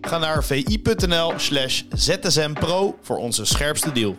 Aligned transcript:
Ga 0.00 0.18
naar 0.18 0.44
vi.nl 0.44 1.32
slash 1.36 1.82
zsmpro 1.92 2.98
voor 3.02 3.16
onze 3.16 3.44
scherpste 3.44 3.92
deal. 3.92 4.16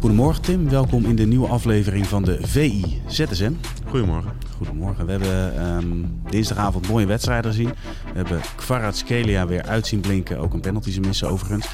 Goedemorgen 0.00 0.42
Tim, 0.42 0.68
welkom 0.68 1.04
in 1.04 1.16
de 1.16 1.26
nieuwe 1.26 1.48
aflevering 1.48 2.06
van 2.06 2.22
de 2.22 2.38
VI 2.42 3.02
ZSM. 3.06 3.52
Goedemorgen. 3.86 4.32
Goedemorgen, 4.56 5.06
we 5.06 5.10
hebben 5.10 5.58
ehm, 5.58 5.86
dinsdagavond 6.30 6.88
mooie 6.88 7.06
wedstrijden 7.06 7.50
gezien. 7.50 7.68
We 8.12 8.14
hebben 8.14 8.40
Kvaratskhelia 8.56 9.46
weer 9.46 9.62
uitzien 9.62 10.00
blinken, 10.00 10.38
ook 10.38 10.54
een 10.54 10.60
penalty 10.60 10.90
ze 10.90 11.00
missen 11.00 11.28
overigens. 11.28 11.68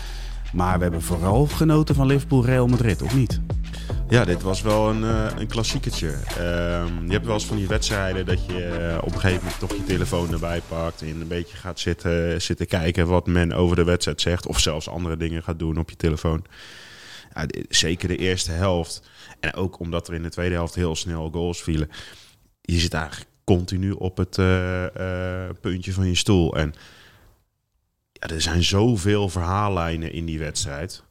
Maar 0.52 0.76
we 0.76 0.82
hebben 0.82 1.02
vooral 1.02 1.46
genoten 1.46 1.94
van 1.94 2.06
Liverpool-Real 2.06 2.66
Madrid, 2.66 3.02
of 3.02 3.14
niet? 3.14 3.40
Ja, 4.08 4.24
dit 4.24 4.42
was 4.42 4.62
wel 4.62 4.88
een, 4.90 5.02
uh, 5.02 5.30
een 5.36 5.46
klassieketje. 5.46 6.08
Ehm, 6.38 7.06
je 7.06 7.12
hebt 7.12 7.24
wel 7.24 7.34
eens 7.34 7.46
van 7.46 7.56
die 7.56 7.66
wedstrijden 7.66 8.26
dat 8.26 8.46
je 8.46 8.64
eh, 8.64 8.96
op 8.96 9.12
een 9.12 9.20
gegeven 9.20 9.42
moment 9.42 9.58
toch 9.58 9.76
je 9.76 9.84
telefoon 9.84 10.32
erbij 10.32 10.60
pakt 10.68 11.02
en 11.02 11.20
een 11.20 11.28
beetje 11.28 11.56
gaat 11.56 11.80
zitten, 11.80 12.42
zitten 12.42 12.66
kijken 12.66 13.06
wat 13.06 13.26
men 13.26 13.52
over 13.52 13.76
de 13.76 13.84
wedstrijd 13.84 14.20
zegt. 14.20 14.46
Of 14.46 14.60
zelfs 14.60 14.88
andere 14.88 15.16
dingen 15.16 15.42
gaat 15.42 15.58
doen 15.58 15.78
op 15.78 15.90
je 15.90 15.96
telefoon. 15.96 16.44
Ja, 17.34 17.46
zeker 17.68 18.08
de 18.08 18.16
eerste 18.16 18.50
helft. 18.50 19.02
En 19.40 19.54
ook 19.54 19.78
omdat 19.78 20.08
er 20.08 20.14
in 20.14 20.22
de 20.22 20.28
tweede 20.28 20.54
helft 20.54 20.74
heel 20.74 20.96
snel 20.96 21.30
goals 21.30 21.62
vielen. 21.62 21.90
Je 22.60 22.78
zit 22.78 22.94
eigenlijk 22.94 23.30
continu 23.44 23.90
op 23.90 24.16
het 24.16 24.36
uh, 24.38 24.84
puntje 25.60 25.92
van 25.92 26.06
je 26.06 26.14
stoel. 26.14 26.56
En 26.56 26.74
ja, 28.12 28.28
er 28.28 28.40
zijn 28.40 28.64
zoveel 28.64 29.28
verhaallijnen 29.28 30.12
in 30.12 30.24
die 30.24 30.38
wedstrijd. 30.38 31.02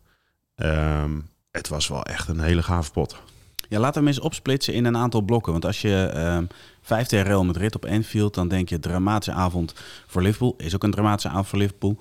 Um, 0.55 1.31
het 1.57 1.67
was 1.67 1.87
wel 1.87 2.03
echt 2.03 2.27
een 2.27 2.39
hele 2.39 2.63
gave 2.63 2.91
pot. 2.91 3.15
Ja, 3.69 3.79
laten 3.79 3.93
we 3.93 3.99
hem 3.99 4.07
eens 4.07 4.25
opsplitsen 4.25 4.73
in 4.73 4.85
een 4.85 4.97
aantal 4.97 5.21
blokken. 5.21 5.51
Want 5.51 5.65
als 5.65 5.81
je 5.81 6.47
vijf 6.81 7.07
tegen 7.07 7.25
Real 7.25 7.43
Madrid 7.43 7.75
op 7.75 7.85
Anfield, 7.85 8.33
dan 8.33 8.47
denk 8.47 8.69
je 8.69 8.79
dramatische 8.79 9.39
avond 9.39 9.73
voor 10.07 10.21
Liverpool. 10.21 10.55
Is 10.57 10.75
ook 10.75 10.83
een 10.83 10.91
dramatische 10.91 11.29
avond 11.29 11.47
voor 11.47 11.59
Liverpool. 11.59 11.97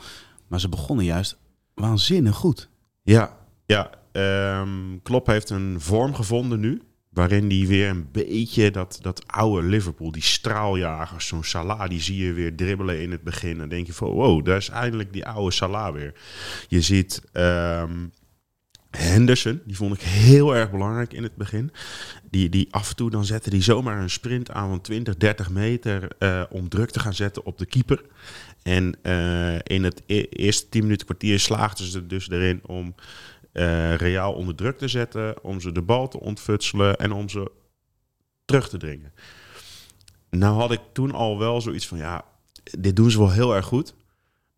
Maar 0.46 0.60
ze 0.60 0.68
begonnen 0.68 1.04
juist 1.04 1.36
waanzinnig 1.74 2.36
goed. 2.36 2.68
Ja, 3.02 3.36
ja. 3.66 3.90
Um, 4.60 5.00
Klopp 5.02 5.26
heeft 5.26 5.50
een 5.50 5.80
vorm 5.80 6.14
gevonden 6.14 6.60
nu. 6.60 6.82
Waarin 7.08 7.48
die 7.48 7.68
weer 7.68 7.88
een 7.88 8.08
beetje 8.12 8.70
dat, 8.70 8.98
dat 9.02 9.26
oude 9.26 9.66
Liverpool, 9.66 10.12
die 10.12 10.22
straaljagers, 10.22 11.26
zo'n 11.26 11.44
Salah, 11.44 11.88
die 11.88 12.00
zie 12.00 12.24
je 12.24 12.32
weer 12.32 12.56
dribbelen 12.56 13.02
in 13.02 13.10
het 13.10 13.22
begin. 13.22 13.58
Dan 13.58 13.68
denk 13.68 13.86
je 13.86 13.92
van, 13.92 14.10
wow, 14.10 14.44
daar 14.44 14.56
is 14.56 14.68
eindelijk 14.68 15.12
die 15.12 15.26
oude 15.26 15.50
Salah 15.50 15.92
weer. 15.92 16.14
Je 16.68 16.80
ziet 16.80 17.22
um, 17.32 18.12
Henderson, 18.96 19.60
die 19.64 19.76
vond 19.76 19.94
ik 19.94 20.00
heel 20.00 20.56
erg 20.56 20.70
belangrijk 20.70 21.12
in 21.12 21.22
het 21.22 21.34
begin. 21.34 21.70
Die, 22.30 22.48
die 22.48 22.68
af 22.70 22.90
en 22.90 22.96
toe 22.96 23.10
dan 23.10 23.24
zette 23.24 23.50
die 23.50 23.62
zomaar 23.62 24.02
een 24.02 24.10
sprint 24.10 24.50
aan 24.50 24.68
van 24.68 24.80
20, 24.80 25.16
30 25.16 25.50
meter 25.50 26.08
uh, 26.18 26.42
om 26.50 26.68
druk 26.68 26.90
te 26.90 27.00
gaan 27.00 27.14
zetten 27.14 27.44
op 27.44 27.58
de 27.58 27.66
keeper. 27.66 28.02
En 28.62 28.96
uh, 29.02 29.54
in 29.62 29.84
het 29.84 30.02
e 30.06 30.22
eerste 30.22 30.68
10 30.68 30.82
minuten 30.82 31.06
kwartier 31.06 31.40
slaagden 31.40 31.86
ze 31.86 32.06
dus 32.06 32.30
erin 32.30 32.60
om 32.66 32.94
uh, 33.52 33.94
Real 33.94 34.32
onder 34.32 34.54
druk 34.54 34.78
te 34.78 34.88
zetten, 34.88 35.44
om 35.44 35.60
ze 35.60 35.72
de 35.72 35.82
bal 35.82 36.08
te 36.08 36.20
ontfutselen 36.20 36.96
en 36.96 37.12
om 37.12 37.28
ze 37.28 37.50
terug 38.44 38.68
te 38.68 38.76
dringen. 38.76 39.12
Nou 40.30 40.54
had 40.54 40.72
ik 40.72 40.80
toen 40.92 41.12
al 41.12 41.38
wel 41.38 41.60
zoiets 41.60 41.88
van, 41.88 41.98
ja, 41.98 42.24
dit 42.78 42.96
doen 42.96 43.10
ze 43.10 43.18
wel 43.18 43.30
heel 43.30 43.54
erg 43.54 43.66
goed. 43.66 43.94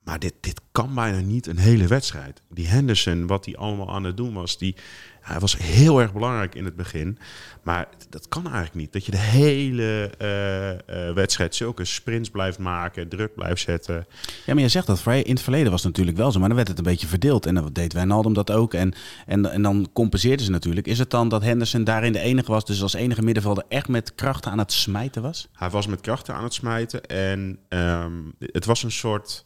Maar 0.04 0.18
dit, 0.18 0.34
dit 0.40 0.60
kan 0.72 0.94
bijna 0.94 1.18
niet 1.18 1.46
een 1.46 1.58
hele 1.58 1.86
wedstrijd. 1.86 2.42
Die 2.50 2.68
Henderson, 2.68 3.26
wat 3.26 3.44
hij 3.44 3.56
allemaal 3.56 3.90
aan 3.90 4.04
het 4.04 4.16
doen 4.16 4.34
was, 4.34 4.58
die, 4.58 4.74
hij 5.20 5.38
was 5.38 5.56
heel 5.58 6.00
erg 6.00 6.12
belangrijk 6.12 6.54
in 6.54 6.64
het 6.64 6.76
begin. 6.76 7.18
Maar 7.62 7.88
dat 8.08 8.28
kan 8.28 8.44
eigenlijk 8.44 8.74
niet. 8.74 8.92
Dat 8.92 9.04
je 9.04 9.10
de 9.10 9.18
hele 9.18 10.10
uh, 10.18 10.70
uh, 10.70 11.14
wedstrijd 11.14 11.54
zulke 11.54 11.84
sprints 11.84 12.30
blijft 12.30 12.58
maken, 12.58 13.08
druk 13.08 13.34
blijft 13.34 13.60
zetten. 13.60 14.06
Ja, 14.46 14.54
maar 14.54 14.62
je 14.62 14.68
zegt 14.68 14.86
dat 14.86 15.00
vrij. 15.00 15.22
In 15.22 15.34
het 15.34 15.42
verleden 15.42 15.70
was 15.70 15.82
het 15.82 15.90
natuurlijk 15.90 16.16
wel 16.16 16.32
zo, 16.32 16.38
maar 16.38 16.48
dan 16.48 16.56
werd 16.56 16.68
het 16.68 16.78
een 16.78 16.84
beetje 16.84 17.06
verdeeld. 17.06 17.46
En 17.46 17.54
dan 17.54 17.70
deed 17.72 17.92
Wijnaldum 17.92 18.32
dat 18.32 18.50
ook. 18.50 18.74
En, 18.74 18.94
en, 19.26 19.50
en 19.50 19.62
dan 19.62 19.88
compenseerden 19.92 20.44
ze 20.44 20.50
natuurlijk. 20.50 20.86
Is 20.86 20.98
het 20.98 21.10
dan 21.10 21.28
dat 21.28 21.42
Henderson 21.42 21.84
daarin 21.84 22.12
de 22.12 22.20
enige 22.20 22.50
was, 22.50 22.64
dus 22.64 22.82
als 22.82 22.94
enige 22.94 23.22
middenvelder 23.22 23.64
echt 23.68 23.88
met 23.88 24.14
krachten 24.14 24.50
aan 24.50 24.58
het 24.58 24.72
smijten 24.72 25.22
was? 25.22 25.48
Hij 25.52 25.70
was 25.70 25.86
met 25.86 26.00
krachten 26.00 26.34
aan 26.34 26.44
het 26.44 26.54
smijten. 26.54 27.06
En 27.06 27.58
um, 27.68 28.34
het 28.38 28.64
was 28.64 28.82
een 28.82 28.92
soort 28.92 29.44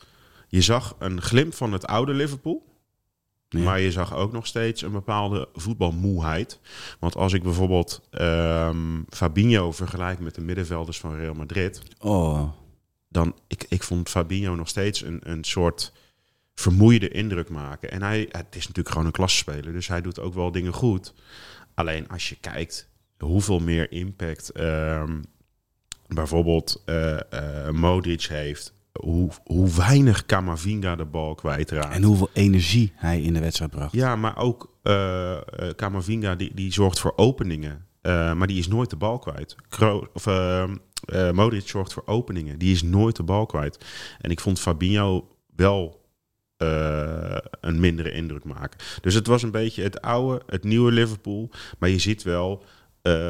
je 0.48 0.60
zag 0.60 0.96
een 0.98 1.22
glimp 1.22 1.54
van 1.54 1.72
het 1.72 1.86
oude 1.86 2.12
Liverpool. 2.12 2.66
Ja. 3.48 3.60
Maar 3.60 3.80
je 3.80 3.92
zag 3.92 4.14
ook 4.14 4.32
nog 4.32 4.46
steeds 4.46 4.82
een 4.82 4.92
bepaalde 4.92 5.48
voetbalmoeheid. 5.52 6.60
Want 6.98 7.16
als 7.16 7.32
ik 7.32 7.42
bijvoorbeeld 7.42 8.08
um, 8.10 9.04
Fabinho 9.08 9.72
vergelijk 9.72 10.18
met 10.18 10.34
de 10.34 10.40
middenvelders 10.40 10.98
van 10.98 11.16
Real 11.16 11.34
Madrid. 11.34 11.82
Oh. 11.98 12.50
Dan 13.08 13.34
ik, 13.46 13.66
ik 13.68 13.82
vond 13.82 14.08
Fabinho 14.08 14.54
nog 14.54 14.68
steeds 14.68 15.02
een, 15.02 15.20
een 15.22 15.44
soort 15.44 15.92
vermoeide 16.54 17.08
indruk 17.08 17.48
maken. 17.48 17.90
En 17.90 18.02
hij, 18.02 18.28
het 18.30 18.56
is 18.56 18.62
natuurlijk 18.66 18.88
gewoon 18.88 19.06
een 19.06 19.12
klassespeler. 19.12 19.72
Dus 19.72 19.88
hij 19.88 20.00
doet 20.00 20.20
ook 20.20 20.34
wel 20.34 20.52
dingen 20.52 20.72
goed. 20.72 21.14
Alleen 21.74 22.08
als 22.08 22.28
je 22.28 22.36
kijkt 22.40 22.88
hoeveel 23.18 23.58
meer 23.58 23.92
impact 23.92 24.60
um, 24.60 25.24
bijvoorbeeld 26.06 26.82
uh, 26.86 27.18
uh, 27.34 27.70
Modric 27.70 28.22
heeft 28.22 28.72
hoe, 28.92 29.30
hoe 29.44 29.74
weinig 29.76 30.26
Camavinga 30.26 30.96
de 30.96 31.04
bal 31.04 31.34
kwijtraakt. 31.34 31.94
En 31.94 32.02
hoeveel 32.02 32.30
energie 32.32 32.92
hij 32.94 33.22
in 33.22 33.32
de 33.32 33.40
wedstrijd 33.40 33.70
bracht. 33.70 33.92
Ja, 33.92 34.16
maar 34.16 34.36
ook 34.36 34.76
uh, 34.82 34.92
uh, 35.32 35.68
Camavinga 35.76 36.34
die, 36.34 36.54
die 36.54 36.72
zorgt 36.72 37.00
voor 37.00 37.12
openingen. 37.16 37.86
Uh, 38.02 38.32
maar 38.32 38.46
die 38.46 38.58
is 38.58 38.68
nooit 38.68 38.90
de 38.90 38.96
bal 38.96 39.18
kwijt. 39.18 39.56
Kro 39.68 40.08
of, 40.12 40.26
Modric 41.32 41.68
zorgt 41.68 41.92
voor 41.92 42.02
openingen. 42.06 42.58
Die 42.58 42.72
is 42.72 42.82
nooit 42.82 43.16
de 43.16 43.22
bal 43.22 43.46
kwijt. 43.46 43.84
En 44.20 44.30
ik 44.30 44.40
vond 44.40 44.60
Fabinho 44.60 45.28
wel 45.56 46.06
een 47.60 47.80
mindere 47.80 48.12
indruk 48.12 48.44
maken. 48.44 48.80
Dus 49.00 49.14
het 49.14 49.26
was 49.26 49.42
een 49.42 49.50
beetje 49.50 49.82
het 49.82 50.00
oude, 50.00 50.42
het 50.46 50.64
nieuwe 50.64 50.92
Liverpool. 50.92 51.50
Maar 51.78 51.88
je 51.88 51.98
ziet 51.98 52.22
wel 52.22 52.64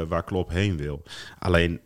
waar 0.08 0.24
Klopp 0.24 0.50
heen 0.50 0.76
wil. 0.76 1.02
Alleen 1.38 1.80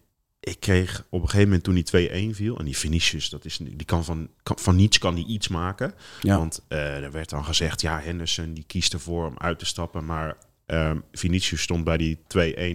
ik 0.44 0.60
kreeg 0.60 1.06
op 1.08 1.22
een 1.22 1.28
gegeven 1.28 1.48
moment 1.48 1.64
toen 1.64 1.74
die 1.74 2.30
2-1 2.32 2.36
viel. 2.36 2.58
En 2.58 2.64
die 2.64 2.76
Vinicius, 2.76 3.30
dat 3.30 3.44
is, 3.44 3.56
die 3.56 3.84
kan 3.84 4.04
van, 4.04 4.28
kan, 4.42 4.58
van 4.58 4.76
niets 4.76 4.98
kan 4.98 5.14
die 5.14 5.26
iets 5.26 5.48
maken. 5.48 5.94
Ja. 6.20 6.38
Want 6.38 6.62
uh, 6.68 7.04
er 7.04 7.12
werd 7.12 7.30
dan 7.30 7.44
gezegd, 7.44 7.80
ja, 7.80 8.00
Henderson 8.00 8.54
die 8.54 8.64
kiest 8.66 8.92
ervoor 8.92 9.26
om 9.26 9.38
uit 9.38 9.58
te 9.58 9.66
stappen. 9.66 10.04
Maar 10.04 10.36
um, 10.66 11.04
Vinicius 11.12 11.62
stond 11.62 11.84
bij 11.84 11.96
die 11.96 12.18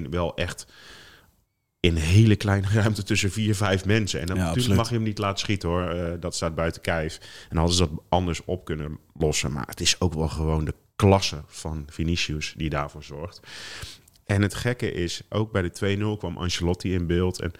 2-1 0.05 0.09
wel 0.09 0.35
echt 0.35 0.67
in 1.79 1.95
een 1.95 2.01
hele 2.01 2.35
kleine 2.35 2.67
ruimte 2.81 3.03
tussen 3.03 3.31
vier, 3.31 3.55
vijf 3.55 3.85
mensen. 3.85 4.19
En 4.19 4.25
dan 4.25 4.35
Ja, 4.35 4.41
natuurlijk 4.41 4.57
absoluut. 4.57 4.77
mag 4.77 4.89
je 4.89 4.95
hem 4.95 5.03
niet 5.03 5.17
laten 5.17 5.39
schieten 5.39 5.69
hoor. 5.69 5.95
Uh, 5.95 6.11
dat 6.19 6.35
staat 6.35 6.55
buiten 6.55 6.81
kijf. 6.81 7.19
En 7.49 7.57
hadden 7.57 7.75
ze 7.75 7.87
dat 7.87 8.03
anders 8.09 8.41
op 8.45 8.65
kunnen 8.65 8.99
lossen. 9.13 9.51
Maar 9.51 9.67
het 9.67 9.81
is 9.81 10.01
ook 10.01 10.13
wel 10.13 10.29
gewoon 10.29 10.65
de 10.65 10.73
klasse 10.95 11.43
van 11.47 11.85
Vinicius 11.89 12.53
die 12.57 12.69
daarvoor 12.69 13.03
zorgt. 13.03 13.39
En 14.27 14.41
het 14.41 14.53
gekke 14.53 14.91
is, 14.91 15.21
ook 15.29 15.51
bij 15.51 15.61
de 15.61 15.97
2-0 16.15 16.17
kwam 16.17 16.37
Ancelotti 16.37 16.93
in 16.93 17.07
beeld. 17.07 17.41
En 17.41 17.51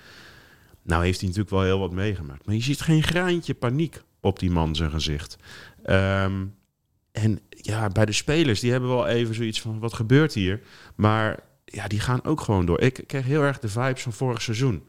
nou 0.82 1.04
heeft 1.04 1.20
hij 1.20 1.28
natuurlijk 1.28 1.56
wel 1.56 1.64
heel 1.64 1.80
wat 1.80 1.92
meegemaakt. 1.92 2.46
Maar 2.46 2.56
je 2.56 2.62
ziet 2.62 2.82
geen 2.82 3.04
graantje 3.04 3.54
paniek 3.54 4.02
op 4.22 4.40
die 4.40 4.52
man 4.52 4.76
zijn 4.76 4.92
gezicht. 4.92 5.38
Um, 5.86 6.56
en 7.12 7.40
ja, 7.50 7.88
bij 7.88 8.06
de 8.06 8.12
spelers, 8.12 8.60
die 8.60 8.72
hebben 8.72 8.90
wel 8.90 9.08
even 9.08 9.36
zoiets 9.36 9.62
van, 9.62 9.80
wat 9.80 9.94
gebeurt 9.94 10.34
hier? 10.34 10.62
Maar 10.96 11.40
ja, 11.66 11.88
die 11.88 12.00
gaan 12.00 12.24
ook 12.24 12.42
gewoon 12.42 12.66
door. 12.66 12.80
Ik 12.82 13.04
kreeg 13.08 13.26
heel 13.26 13.42
erg 13.42 13.60
de 13.60 13.70
vibes 13.70 14.02
van 14.02 14.14
vorig 14.14 14.42
seizoen. 14.42 14.84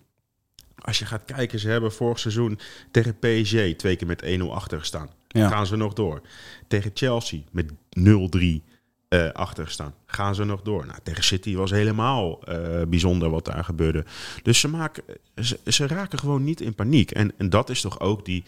Als 0.79 0.99
je 0.99 1.07
gaat 1.07 1.25
kijken, 1.25 1.59
ze 1.59 1.69
hebben 1.69 1.93
vorig 1.93 2.19
seizoen 2.19 2.59
tegen 2.91 3.19
PSG 3.19 3.77
twee 3.77 3.97
keer 3.97 4.07
met 4.07 4.25
1-0 4.41 4.43
achter 4.51 4.79
gestaan. 4.79 5.11
Ja. 5.29 5.49
Gaan 5.49 5.67
ze 5.67 5.77
nog 5.77 5.93
door. 5.93 6.21
Tegen 6.69 6.91
Chelsea 6.95 7.41
met 7.51 7.73
0-3 7.99 8.69
uh, 9.09 9.31
achter 9.33 9.71
staan. 9.71 9.95
Gaan 10.07 10.35
ze 10.35 10.45
nog 10.45 10.63
door? 10.63 10.87
Nou, 10.87 10.99
tegen 11.03 11.25
City 11.25 11.55
was 11.55 11.71
helemaal 11.71 12.41
uh, 12.49 12.83
bijzonder 12.89 13.31
wat 13.31 13.45
daar 13.45 13.65
gebeurde. 13.65 14.05
Dus 14.43 14.61
ze, 14.61 14.69
maken, 14.69 15.03
ze, 15.37 15.59
ze, 15.67 15.87
raken 15.87 16.19
gewoon 16.19 16.45
niet 16.45 16.61
in 16.61 16.75
paniek. 16.75 17.11
En, 17.11 17.33
en 17.39 17.51
dat 17.51 17.71
is 17.71 17.81
toch 17.81 18.01
ook 18.01 18.25
die, 18.25 18.45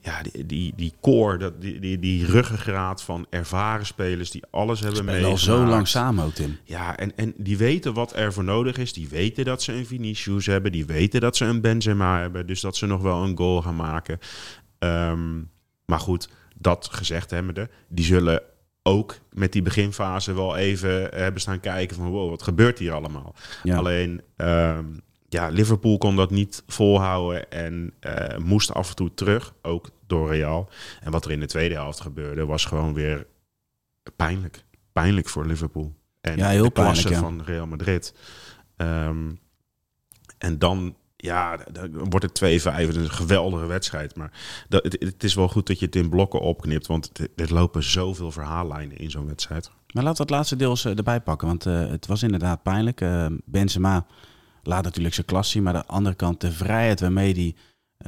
ja, 0.00 0.22
die, 0.22 0.46
die, 0.46 0.72
die 0.76 0.92
core, 1.00 1.38
dat, 1.38 1.60
die, 1.60 1.80
die, 1.80 1.98
die 1.98 2.26
ruggengraat 2.26 3.02
van 3.02 3.26
ervaren 3.30 3.86
spelers 3.86 4.30
die 4.30 4.42
alles 4.50 4.80
hebben 4.80 4.98
Spelen 4.98 5.30
al 5.30 5.38
zo 5.38 5.64
lang 5.64 5.88
samen 5.88 6.24
ook, 6.24 6.34
Tim. 6.34 6.58
Ja, 6.64 6.96
en, 6.96 7.16
en 7.16 7.34
die 7.36 7.56
weten 7.56 7.94
wat 7.94 8.16
er 8.16 8.32
voor 8.32 8.44
nodig 8.44 8.78
is. 8.78 8.92
Die 8.92 9.08
weten 9.08 9.44
dat 9.44 9.62
ze 9.62 9.72
een 9.72 9.86
Vinicius 9.86 10.46
hebben. 10.46 10.72
Die 10.72 10.86
weten 10.86 11.20
dat 11.20 11.36
ze 11.36 11.44
een 11.44 11.60
Benzema 11.60 12.20
hebben. 12.20 12.46
Dus 12.46 12.60
dat 12.60 12.76
ze 12.76 12.86
nog 12.86 13.02
wel 13.02 13.22
een 13.22 13.36
goal 13.36 13.62
gaan 13.62 13.76
maken. 13.76 14.18
Ehm, 14.78 15.42
maar 15.84 16.00
goed, 16.00 16.28
dat 16.56 16.88
gezegd 16.92 17.30
hebbende, 17.30 17.68
die 17.88 18.04
zullen 18.04 18.42
ook 18.82 19.18
met 19.32 19.52
die 19.52 19.62
beginfase 19.62 20.34
wel 20.34 20.56
even 20.56 21.08
hebben 21.14 21.40
staan 21.40 21.60
kijken 21.60 21.96
van 21.96 22.08
wow, 22.08 22.30
wat 22.30 22.42
gebeurt 22.42 22.78
hier 22.78 22.92
allemaal? 22.92 23.34
Ja. 23.62 23.76
Alleen, 23.76 24.22
ehm, 24.36 24.84
ja, 25.28 25.48
Liverpool 25.48 25.98
kon 25.98 26.16
dat 26.16 26.30
niet 26.30 26.62
volhouden 26.66 27.50
en 27.50 27.92
eh, 28.00 28.36
moest 28.38 28.74
af 28.74 28.88
en 28.88 28.96
toe 28.96 29.14
terug, 29.14 29.54
ook 29.62 29.90
door 30.06 30.28
Real. 30.28 30.68
En 31.00 31.10
wat 31.10 31.24
er 31.24 31.30
in 31.30 31.40
de 31.40 31.46
tweede 31.46 31.74
helft 31.74 32.00
gebeurde, 32.00 32.46
was 32.46 32.64
gewoon 32.64 32.94
weer 32.94 33.26
pijnlijk. 34.16 34.64
Pijnlijk 34.92 35.28
voor 35.28 35.46
Liverpool. 35.46 35.94
En 36.20 36.36
Ja, 36.36 36.48
heel 36.48 36.64
de 36.64 36.72
klasse 36.72 37.08
pijnlijk, 37.08 37.30
ja. 37.30 37.36
van 37.36 37.54
Real 37.54 37.66
Madrid. 37.66 38.14
Ehm, 38.76 39.30
en 40.38 40.58
dan, 40.58 40.96
ja, 41.20 41.56
dan 41.72 42.10
wordt 42.10 42.40
het 42.40 42.62
2-5. 42.62 42.64
Het 42.64 42.88
is 42.88 42.96
een 42.96 43.10
geweldige 43.10 43.66
wedstrijd. 43.66 44.16
Maar 44.16 44.30
dat, 44.68 44.82
het, 44.82 44.96
het 44.98 45.24
is 45.24 45.34
wel 45.34 45.48
goed 45.48 45.66
dat 45.66 45.78
je 45.78 45.86
het 45.86 45.96
in 45.96 46.08
blokken 46.08 46.40
opknipt. 46.40 46.86
Want 46.86 47.10
er 47.36 47.52
lopen 47.52 47.82
zoveel 47.82 48.30
verhaallijnen 48.30 48.96
in 48.96 49.10
zo'n 49.10 49.26
wedstrijd. 49.26 49.70
Maar 49.92 50.02
laten 50.04 50.16
we 50.16 50.22
het 50.22 50.30
laatste 50.30 50.56
deel 50.56 50.70
eens 50.70 50.84
eh, 50.84 50.96
erbij 50.96 51.20
pakken. 51.20 51.48
Want 51.48 51.66
eh, 51.66 51.88
het 51.88 52.06
was 52.06 52.22
inderdaad 52.22 52.62
pijnlijk. 52.62 53.00
Eh, 53.00 53.26
Benzema 53.44 54.06
laat 54.62 54.84
natuurlijk 54.84 55.14
zijn 55.14 55.26
klas 55.26 55.50
zien. 55.50 55.62
Maar 55.62 55.74
aan 55.74 55.80
de 55.80 55.92
andere 55.92 56.16
kant 56.16 56.40
de 56.40 56.52
vrijheid 56.52 57.00
waarmee 57.00 57.32
hij 57.32 57.54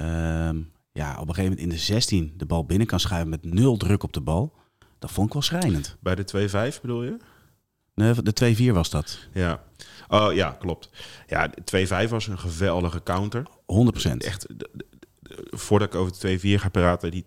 ehm, 0.04 0.60
ja, 0.92 1.12
op 1.12 1.28
een 1.28 1.34
gegeven 1.34 1.42
moment 1.42 1.60
in 1.60 1.68
de 1.68 1.76
16 1.76 2.34
de 2.36 2.46
bal 2.46 2.64
binnen 2.64 2.86
kan 2.86 3.00
schuiven 3.00 3.30
met 3.30 3.44
nul 3.44 3.76
druk 3.76 4.02
op 4.02 4.12
de 4.12 4.20
bal. 4.20 4.52
Dat 4.98 5.10
vond 5.10 5.26
ik 5.26 5.32
wel 5.32 5.42
schrijnend. 5.42 5.96
Bij 6.00 6.14
de 6.14 6.74
2-5 6.76 6.80
bedoel 6.80 7.02
je? 7.02 7.16
Nee, 7.94 8.22
de 8.22 8.54
2-4 8.70 8.74
was 8.74 8.90
dat. 8.90 9.18
Ja. 9.32 9.62
Oh 10.08 10.34
ja, 10.34 10.56
klopt. 10.58 10.90
Ja, 11.26 11.48
de 11.64 12.06
2-5 12.06 12.10
was 12.10 12.26
een 12.26 12.38
geweldige 12.38 13.02
counter. 13.02 13.46
100%. 13.48 14.16
Echt, 14.18 14.46
voordat 15.50 15.88
ik 15.88 16.00
over 16.00 16.12
de 16.20 16.58
2-4 16.58 16.60
ga 16.60 16.68
praten, 16.68 17.10
die 17.10 17.24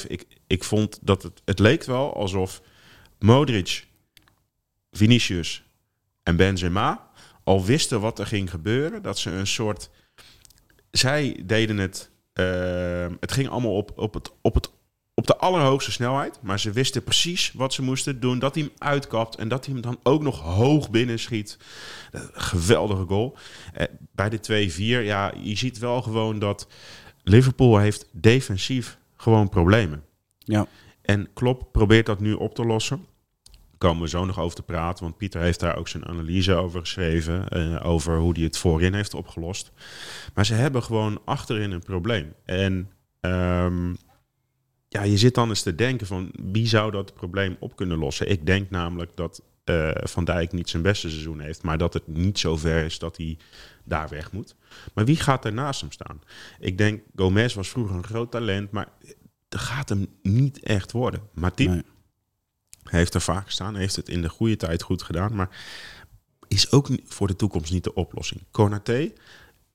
2-5. 0.00 0.06
Ik, 0.06 0.24
ik 0.46 0.64
vond 0.64 0.98
dat 1.02 1.22
het, 1.22 1.42
het 1.44 1.58
leek 1.58 1.84
wel 1.84 2.14
alsof 2.14 2.62
Modric, 3.18 3.86
Vinicius 4.90 5.62
en 6.22 6.36
Benzema 6.36 7.10
al 7.44 7.64
wisten 7.64 8.00
wat 8.00 8.18
er 8.18 8.26
ging 8.26 8.50
gebeuren. 8.50 9.02
Dat 9.02 9.18
ze 9.18 9.30
een 9.30 9.46
soort... 9.46 9.90
Zij 10.90 11.42
deden 11.46 11.76
het... 11.78 12.10
eh, 12.32 13.06
het 13.20 13.32
ging 13.32 13.48
allemaal 13.48 13.76
op, 13.76 13.92
op, 13.96 14.14
het, 14.14 14.32
op, 14.40 14.54
het, 14.54 14.70
de 15.28 15.36
allerhoogste 15.36 15.92
snelheid. 15.92 16.38
Maar 16.42 16.60
ze 16.60 16.70
wisten 16.72 17.02
precies 17.02 17.52
wat 17.54 17.72
ze 17.72 17.82
moesten 17.82 18.20
doen. 18.20 18.38
Dat 18.38 18.54
hij 18.54 18.62
hem 18.64 18.72
uitkapt 18.78 19.36
en 19.36 19.48
dat 19.48 19.64
hij 19.64 19.74
hem 19.74 19.82
dan 19.82 19.98
ook 20.02 20.22
nog 20.22 20.40
hoog 20.40 20.90
binnen 20.90 21.18
schiet. 21.18 21.58
Eh, 22.12 22.20
Geweldige 22.32 23.04
goal. 23.04 23.36
Eh, 23.74 23.86
bij 24.12 24.28
de 24.28 24.40
2-4, 24.40 25.00
ja, 25.04 25.32
je 25.40 25.56
ziet 25.56 25.78
wel 25.78 26.02
gewoon 26.02 26.38
dat 26.38 26.66
Liverpool 27.22 27.78
heeft 27.78 28.08
defensief 28.12 28.98
gewoon 29.16 29.48
problemen. 29.48 30.02
Ja. 30.38 30.66
En 31.02 31.28
Klopp 31.34 31.72
probeert 31.72 32.06
dat 32.06 32.20
nu 32.20 32.32
op 32.32 32.54
te 32.54 32.64
lossen. 32.64 33.06
Daar 33.52 33.78
komen 33.90 34.02
we 34.02 34.08
zo 34.08 34.24
nog 34.24 34.38
over 34.38 34.56
te 34.56 34.62
praten, 34.62 35.04
want 35.04 35.16
Pieter 35.16 35.40
heeft 35.40 35.60
daar 35.60 35.76
ook 35.76 35.88
zijn 35.88 36.06
analyse 36.06 36.54
over 36.54 36.80
geschreven. 36.80 37.48
eh, 37.48 37.86
over 37.86 38.18
hoe 38.18 38.32
hij 38.32 38.42
het 38.42 38.58
voorin 38.58 38.94
heeft 38.94 39.14
opgelost. 39.14 39.72
Maar 40.34 40.46
ze 40.46 40.54
hebben 40.54 40.82
gewoon 40.82 41.20
achterin 41.24 41.70
een 41.70 41.82
probleem. 41.82 42.34
En 42.44 42.90
ehm, 43.20 43.94
ja, 44.88 45.02
je 45.02 45.18
zit 45.18 45.34
dan 45.34 45.48
eens 45.48 45.62
te 45.62 45.74
denken 45.74 46.06
van 46.06 46.30
wie 46.52 46.66
zou 46.66 46.90
dat 46.90 47.14
probleem 47.14 47.56
op 47.60 47.76
kunnen 47.76 47.98
lossen. 47.98 48.30
Ik 48.30 48.46
denk 48.46 48.70
namelijk 48.70 49.16
dat 49.16 49.42
eh, 49.64 49.90
Van 49.94 50.24
Dijk 50.24 50.52
niet 50.52 50.68
zijn 50.68 50.82
beste 50.82 51.08
seizoen 51.10 51.40
heeft, 51.40 51.62
maar 51.62 51.78
dat 51.78 51.92
het 51.94 52.06
niet 52.06 52.38
zo 52.38 52.56
ver 52.56 52.84
is 52.84 52.98
dat 52.98 53.16
hij 53.16 53.38
daar 53.84 54.08
weg 54.08 54.32
moet. 54.32 54.54
Maar 54.94 55.04
wie 55.04 55.16
gaat 55.16 55.44
er 55.44 55.52
naast 55.52 55.80
hem 55.80 55.92
staan? 55.92 56.20
Ik 56.60 56.78
denk, 56.78 57.02
Gomez 57.16 57.54
was 57.54 57.68
vroeger 57.68 57.96
een 57.96 58.04
groot 58.04 58.30
talent, 58.30 58.70
maar 58.70 58.88
dat 59.48 59.60
gaat 59.60 59.88
hem 59.88 60.06
niet 60.22 60.62
echt 60.62 60.92
worden. 60.92 61.20
Matip 61.34 61.68
Nee. 61.68 61.82
heeft 62.84 63.14
er 63.14 63.20
vaak 63.20 63.44
gestaan, 63.44 63.76
heeft 63.76 63.96
het 63.96 64.08
in 64.08 64.22
de 64.22 64.28
goede 64.28 64.56
tijd 64.56 64.82
goed 64.82 65.02
gedaan, 65.02 65.34
maar 65.34 65.48
is 66.48 66.72
ook 66.72 66.88
voor 67.04 67.26
de 67.26 67.36
toekomst 67.36 67.72
niet 67.72 67.84
de 67.84 67.94
oplossing. 67.94 68.42
Konaté 68.50 69.12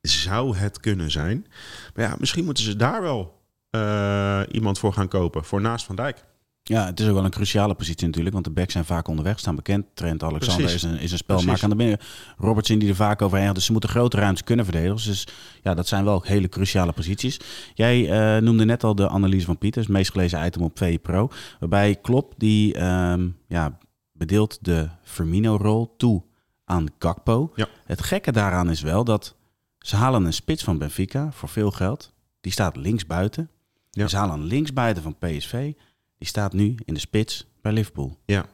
zou 0.01 0.55
het 0.55 0.79
kunnen 0.79 1.11
zijn, 1.11 1.47
maar 1.95 2.05
ja, 2.05 2.15
misschien 2.19 2.45
moeten 2.45 2.63
ze 2.63 2.75
daar 2.75 3.01
wel 3.01 3.42
eh, 3.73 4.41
iemand 4.51 4.79
voor 4.79 4.93
gaan 4.93 5.07
kopen, 5.07 5.43
voor 5.43 5.61
naast 5.61 5.85
Van 5.85 5.95
Dijk. 5.95 6.23
Ja, 6.63 6.85
het 6.85 6.99
is 6.99 7.07
ook 7.07 7.13
wel 7.13 7.23
een 7.25 7.31
cruciale 7.31 7.73
positie 7.73 8.05
natuurlijk, 8.05 8.33
want 8.33 8.45
de 8.45 8.51
backs 8.51 8.71
zijn 8.71 8.85
vaak 8.85 9.07
onderweg, 9.07 9.39
staan 9.39 9.55
bekend. 9.55 9.85
Trent 9.93 10.23
Alexander 10.23 10.65
Precies. 10.65 10.83
is 10.83 10.91
een, 10.91 10.99
is 10.99 11.11
een 11.11 11.17
spelmaker 11.17 11.63
aan 11.63 11.69
de 11.69 11.75
binnen. 11.75 11.97
Robertson 12.37 12.79
die 12.79 12.89
er 12.89 12.95
vaak 12.95 13.21
overheen 13.21 13.45
gaat, 13.45 13.55
dus 13.55 13.65
ze 13.65 13.71
moeten 13.71 13.89
grote 13.89 14.17
ruimtes 14.17 14.43
kunnen 14.43 14.65
verdedigen. 14.65 14.95
Dus 14.95 15.27
ja, 15.61 15.73
dat 15.73 15.87
zijn 15.87 16.03
wel 16.03 16.21
hele 16.23 16.49
cruciale 16.49 16.91
posities. 16.91 17.39
Jij 17.73 18.09
eh, 18.09 18.41
noemde 18.41 18.65
net 18.65 18.83
al 18.83 18.95
de 18.95 19.09
analyse 19.09 19.45
van 19.45 19.57
Pieters, 19.57 19.87
meest 19.87 20.11
gelezen 20.11 20.45
item 20.45 20.61
op 20.61 20.77
VE 20.77 20.99
Pro, 21.01 21.29
waarbij 21.59 21.95
Klopp 21.95 22.33
die 22.37 22.73
ehm, 22.73 23.27
ja, 23.47 23.77
bedeelt 24.11 24.57
de 24.61 24.89
Firmino-rol 25.03 25.93
toe 25.97 26.23
aan 26.65 26.87
Gakpo. 26.99 27.51
Ja. 27.55 27.67
Het 27.85 28.03
gekke 28.03 28.31
daaraan 28.31 28.69
is 28.69 28.81
wel 28.81 29.03
dat 29.03 29.35
ze 29.79 29.95
halen 29.95 30.25
een 30.25 30.33
spits 30.33 30.63
van 30.63 30.77
Benfica 30.77 31.31
voor 31.31 31.49
veel 31.49 31.71
geld. 31.71 32.13
Die 32.41 32.51
staat 32.51 32.75
links 32.75 33.05
buiten. 33.05 33.49
Ja. 33.95 34.07
Ze 34.07 34.17
halen 34.17 34.35
een 34.39 34.45
linksbuiten 34.45 35.03
van 35.03 35.17
PSV. 35.17 35.71
Die 36.17 36.27
staat 36.27 36.53
nu 36.53 36.75
in 36.85 36.93
de 36.93 36.99
spits 36.99 37.47
bij 37.61 37.71
Liverpool. 37.71 38.19
Ja. 38.25 38.45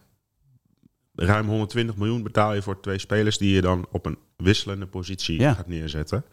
Ruim 1.14 1.48
120 1.48 1.96
miljoen 1.96 2.24
betaal 2.24 2.54
je 2.54 2.62
voor 2.62 2.80
twee 2.82 3.00
spelers 3.00 3.38
die 3.38 3.54
je 3.54 3.62
dan 3.62 3.88
op 3.92 4.06
een 4.06 4.18
wisselende 4.38 4.86
positie 4.88 5.40
Ja. 5.40 5.54
gaat 5.54 5.68
neerzetten. 5.68 6.26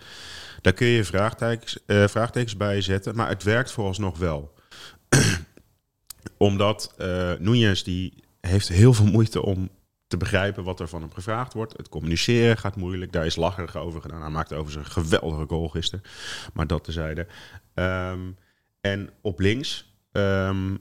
Daar 0.60 0.72
kun 0.72 0.86
je 0.86 1.04
vraagtekens, 1.04 1.84
eh, 1.86 2.06
vraagtekens 2.06 2.56
bij 2.56 2.80
zetten, 2.80 3.16
maar 3.16 3.28
het 3.28 3.42
werkt 3.42 3.72
vooralsnog 3.72 4.18
wel. 4.18 4.54
Omdat 6.38 6.94
eh 6.96 7.32
Nunez 7.38 7.82
die 7.82 8.24
heeft 8.40 8.68
heel 8.68 8.92
veel 8.94 9.06
moeite 9.06 9.42
om 9.42 9.68
te 10.06 10.16
begrijpen 10.16 10.64
wat 10.64 10.80
er 10.80 10.88
van 10.88 11.00
hem 11.00 11.12
gevraagd 11.12 11.52
wordt. 11.52 11.76
Het 11.76 11.88
communiceren 11.88 12.58
gaat 12.58 12.76
moeilijk. 12.76 13.12
Daar 13.12 13.26
is 13.26 13.36
lacherig 13.36 13.76
over 13.76 14.00
gedaan. 14.00 14.20
Hij 14.20 14.30
maakte 14.30 14.54
overigens 14.54 14.86
een 14.86 15.02
geweldige 15.02 15.44
goal 15.48 15.68
gisteren. 15.68 16.04
Maar 16.52 16.66
dat 16.66 16.84
tezijde. 16.84 17.26
Ehm 17.74 18.20
en 18.86 19.10
op 19.20 19.40
links 19.40 19.94
ehm, 20.12 20.76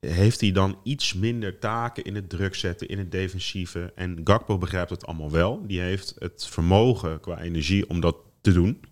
heeft 0.00 0.40
hij 0.40 0.52
dan 0.52 0.78
iets 0.82 1.14
minder 1.14 1.58
taken 1.58 2.04
in 2.04 2.14
het 2.14 2.28
druk 2.28 2.54
zetten, 2.54 2.88
in 2.88 2.98
het 2.98 3.10
defensieve. 3.10 3.92
En 3.94 4.20
Gakpo 4.24 4.58
begrijpt 4.58 4.90
het 4.90 5.06
allemaal 5.06 5.30
wel. 5.30 5.66
Die 5.66 5.80
heeft 5.80 6.14
het 6.18 6.46
vermogen 6.46 7.20
qua 7.20 7.40
energie 7.40 7.88
om 7.88 8.00
dat 8.00 8.16
te 8.40 8.52
doen. 8.52 8.82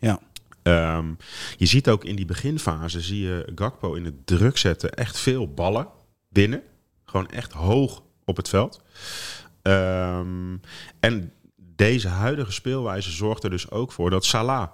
Ja. 0.00 0.20
Ehm, 0.62 1.06
je 1.56 1.66
ziet 1.66 1.88
ook 1.88 2.04
in 2.04 2.16
die 2.16 2.24
beginfase, 2.24 3.00
zie 3.00 3.20
je 3.20 3.52
Gakpo 3.54 3.94
in 3.94 4.04
het 4.04 4.26
druk 4.26 4.56
zetten 4.56 4.94
echt 4.94 5.18
veel 5.18 5.54
ballen 5.54 5.88
binnen. 6.28 6.62
Gewoon 7.04 7.28
echt 7.28 7.52
hoog 7.52 8.02
op 8.24 8.36
het 8.36 8.48
veld. 8.48 8.82
Ehm, 9.62 10.56
en 11.00 11.32
deze 11.56 12.08
huidige 12.08 12.52
speelwijze 12.52 13.10
zorgt 13.10 13.44
er 13.44 13.50
dus 13.50 13.70
ook 13.70 13.92
voor 13.92 14.10
dat 14.10 14.24
Salah 14.24 14.68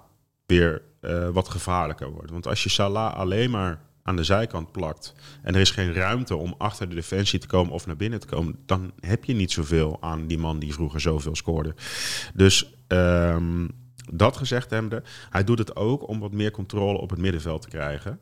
weer 0.45 0.81
eh, 1.01 1.29
wat 1.29 1.49
gevaarlijker 1.49 2.11
wordt. 2.11 2.31
Want 2.31 2.47
als 2.47 2.63
je 2.63 2.69
Salah 2.69 3.15
alleen 3.15 3.49
maar 3.49 3.81
aan 4.03 4.15
de 4.15 4.23
zijkant 4.23 4.71
plakt 4.71 5.13
en 5.41 5.55
er 5.55 5.61
is 5.61 5.71
geen 5.71 5.93
ruimte 5.93 6.35
om 6.35 6.55
achter 6.57 6.89
de 6.89 6.95
defensie 6.95 7.39
te 7.39 7.47
komen 7.47 7.73
of 7.73 7.85
naar 7.85 7.95
binnen 7.95 8.19
te 8.19 8.27
komen, 8.27 8.55
dan 8.65 8.91
heb 8.99 9.25
je 9.25 9.33
niet 9.33 9.51
zoveel 9.51 9.97
aan 9.99 10.27
die 10.27 10.37
man 10.37 10.59
die 10.59 10.73
vroeger 10.73 11.01
zoveel 11.01 11.35
scoorde. 11.35 11.75
Dus 12.33 12.73
ehm, 12.87 13.67
dat 14.11 14.37
gezegd 14.37 14.69
hebbende, 14.69 15.03
hij 15.29 15.43
doet 15.43 15.57
het 15.57 15.75
ook 15.75 16.07
om 16.07 16.19
wat 16.19 16.31
meer 16.31 16.51
controle 16.51 16.97
op 16.97 17.09
het 17.09 17.19
middenveld 17.19 17.61
te 17.61 17.69
krijgen. 17.69 18.19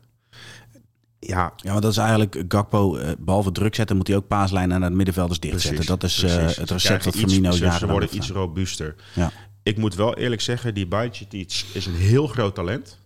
Ja, 1.18 1.52
Ja, 1.56 1.72
maar 1.72 1.80
dat 1.80 1.90
is 1.90 1.96
eigenlijk 1.96 2.44
Gakpo, 2.48 2.96
eh, 2.96 3.10
behalve 3.18 3.52
druk 3.52 3.74
zetten, 3.74 3.96
moet 3.96 4.06
hij 4.06 4.16
ook 4.16 4.26
paaslijnen 4.26 4.80
naar 4.80 4.88
het 4.88 4.96
middenvelders 4.96 5.40
dichtzetten. 5.40 5.86
Dat 5.86 6.02
is 6.02 6.22
eh, 6.22 6.46
het 6.46 6.70
recept 6.70 7.04
dat 7.04 7.16
Firmino 7.16 7.50
jaren 7.50 7.78
Ze 7.78 7.86
worden 7.86 8.16
iets 8.16 8.30
robuuster. 8.30 8.94
Ja. 9.14 9.30
Ik 9.70 9.76
moet 9.76 9.94
wel 9.94 10.14
eerlijk 10.16 10.40
zeggen, 10.40 10.74
die 10.74 10.86
Bajcetic 10.86 11.64
is 11.74 11.86
een 11.86 11.94
heel 11.94 12.26
groot 12.26 12.54
talent. 12.54 12.98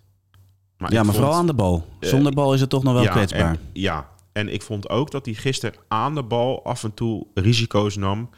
Maar 0.78 0.92
Ja, 0.92 0.97
maar 0.97 1.04
vond- 1.04 1.16
vooral 1.16 1.35
aan 1.40 1.47
de 1.47 1.54
bal. 1.54 1.87
Zonder 2.00 2.33
bal 2.33 2.54
is 2.54 2.61
het 2.61 2.71
toch 2.71 2.83
nog 2.83 2.92
wel 2.94 3.02
ja, 3.02 3.11
kwetsbaar. 3.11 3.40
En, 3.50 3.59
ja, 3.73 4.09
en 4.33 4.49
ik 4.52 4.62
vond 4.62 4.88
ook 4.88 5.11
dat 5.11 5.25
hij 5.26 5.35
gisteren 5.35 5.78
aan 5.88 6.14
de 6.14 6.23
bal 6.23 6.64
af 6.64 6.85
en 6.85 6.94
toe 6.94 7.26
risico's 7.35 7.97
nam 7.97 8.30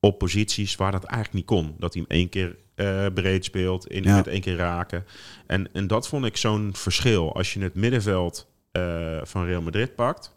op 0.00 0.18
posities 0.18 0.76
waar 0.76 0.92
dat 0.92 1.04
eigenlijk 1.04 1.34
niet 1.34 1.44
kon. 1.58 1.74
Dat 1.78 1.94
hij 1.94 2.04
hem 2.08 2.18
één 2.18 2.28
keer 2.28 2.56
eh, 2.74 3.06
breed 3.14 3.44
speelt, 3.44 3.86
in, 3.86 4.02
Ja. 4.02 4.16
met 4.16 4.26
één 4.26 4.40
keer 4.40 4.56
raken. 4.56 5.04
En, 5.46 5.68
en 5.72 5.86
dat 5.86 6.08
vond 6.08 6.24
ik 6.24 6.36
zo'n 6.36 6.70
verschil. 6.74 7.34
Als 7.34 7.52
je 7.54 7.60
het 7.60 7.74
middenveld 7.74 8.46
eh, 8.72 8.82
van 9.22 9.44
Real 9.44 9.62
Madrid 9.62 9.94
pakt... 9.94 10.34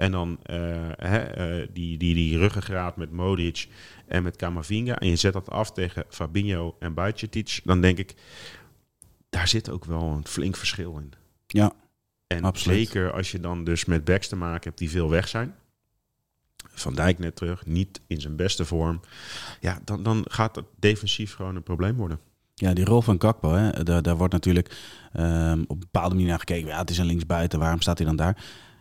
En 0.00 0.10
dan 0.10 0.38
eh, 0.42 0.56
hè, 0.96 1.18
eh, 1.18 1.68
die, 1.72 1.98
die, 1.98 2.14
die 2.14 2.38
ruggengraat 2.38 2.96
met 2.96 3.12
Modric 3.12 3.68
en 4.06 4.22
met 4.22 4.36
Camavinga. 4.36 4.98
En 4.98 5.08
je 5.08 5.16
zet 5.16 5.32
dat 5.32 5.50
af 5.50 5.72
tegen 5.72 6.04
Fabinho 6.08 6.76
en 6.78 6.94
Bajcetic. 6.94 7.60
Dan 7.64 7.80
denk 7.80 7.98
ik, 7.98 8.14
daar 9.30 9.48
zit 9.48 9.70
ook 9.70 9.84
wel 9.84 10.02
een 10.02 10.26
flink 10.26 10.56
verschil 10.56 10.96
in. 10.98 11.12
Ja. 11.46 11.72
En 12.26 12.44
Absoluut. 12.44 12.76
zeker 12.76 13.12
als 13.12 13.30
je 13.30 13.40
dan 13.40 13.64
dus 13.64 13.84
met 13.84 14.04
backs 14.04 14.28
te 14.28 14.36
maken 14.36 14.62
hebt 14.62 14.78
die 14.78 14.90
veel 14.90 15.10
weg 15.10 15.28
zijn. 15.28 15.54
Van 16.56 16.94
Dijk 16.94 17.18
net 17.18 17.36
terug, 17.36 17.66
niet 17.66 18.00
in 18.06 18.20
zijn 18.20 18.36
beste 18.36 18.64
vorm. 18.64 19.00
Ja, 19.60 19.80
dan, 19.84 20.02
dan 20.02 20.24
gaat 20.28 20.56
het 20.56 20.66
defensief 20.78 21.34
gewoon 21.34 21.56
een 21.56 21.62
probleem 21.62 21.96
worden. 21.96 22.20
Ja, 22.54 22.72
die 22.72 22.84
rol 22.84 23.02
van 23.02 23.20
Gakpo, 23.20 23.52
hè, 23.52 23.82
daar, 23.82 24.02
daar 24.02 24.16
wordt 24.16 24.32
natuurlijk 24.32 24.76
ehm, 25.12 25.60
op 25.60 25.70
een 25.70 25.78
bepaalde 25.78 26.14
manier 26.14 26.28
naar 26.28 26.38
gekeken. 26.38 26.68
Ja, 26.68 26.78
het 26.78 26.90
is 26.90 26.98
een 26.98 27.06
linksbuiten, 27.06 27.58
waarom 27.58 27.80
staat 27.80 27.98
hij 27.98 28.06
dan 28.06 28.16
daar? 28.16 28.36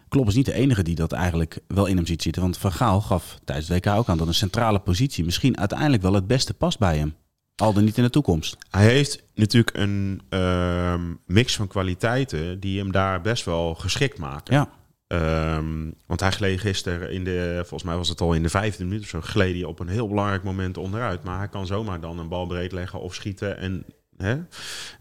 Klopp 0.09 0.27
is 0.27 0.35
niet 0.35 0.45
de 0.45 0.53
enige 0.53 0.83
die 0.83 0.95
dat 0.95 1.11
eigenlijk 1.11 1.59
wel 1.67 1.85
in 1.85 1.95
hem 1.95 2.05
ziet 2.05 2.21
zitten. 2.21 2.41
Want 2.41 2.57
Van 2.57 2.71
Gaal 2.71 3.01
gaf 3.01 3.39
tijdens 3.43 3.67
het 3.67 3.85
WK 3.85 3.93
ook 3.93 4.07
aan 4.07 4.17
dat 4.17 4.27
een 4.27 4.33
centrale 4.33 4.79
positie 4.79 5.25
misschien 5.25 5.57
uiteindelijk 5.57 6.01
wel 6.01 6.13
het 6.13 6.27
beste 6.27 6.53
past 6.53 6.79
bij 6.79 6.97
hem. 6.97 7.15
Al 7.55 7.73
dan 7.73 7.83
niet 7.83 7.97
in 7.97 8.03
de 8.03 8.09
toekomst. 8.09 8.57
Hij 8.69 8.85
heeft 8.85 9.23
natuurlijk 9.35 9.77
een 9.77 10.21
ehm, 10.29 11.13
mix 11.25 11.55
van 11.55 11.67
kwaliteiten 11.67 12.59
die 12.59 12.79
hem 12.79 12.91
daar 12.91 13.21
best 13.21 13.45
wel 13.45 13.75
geschikt 13.75 14.17
maken. 14.17 14.53
Ja, 14.53 14.69
Ehm, 15.09 15.91
want 16.05 16.19
hij 16.19 16.31
gleed 16.31 16.59
gisteren 16.59 17.11
in 17.11 17.23
de, 17.23 17.55
volgens 17.59 17.83
mij 17.83 17.95
was 17.95 18.09
het 18.09 18.21
al 18.21 18.33
in 18.33 18.43
de 18.43 18.49
vijfde 18.49 18.83
minuut 18.83 19.01
of 19.01 19.07
zo, 19.07 19.21
gleed 19.21 19.55
hij 19.55 19.63
op 19.63 19.79
een 19.79 19.87
heel 19.87 20.07
belangrijk 20.07 20.43
moment 20.43 20.77
onderuit. 20.77 21.23
Maar 21.23 21.37
hij 21.37 21.47
kan 21.47 21.65
zomaar 21.65 21.99
dan 21.99 22.19
een 22.19 22.27
bal 22.27 22.47
breed 22.47 22.71
leggen 22.71 22.99
of 22.99 23.13
schieten 23.13 23.57
en 23.57 23.85
hè, 24.23 24.39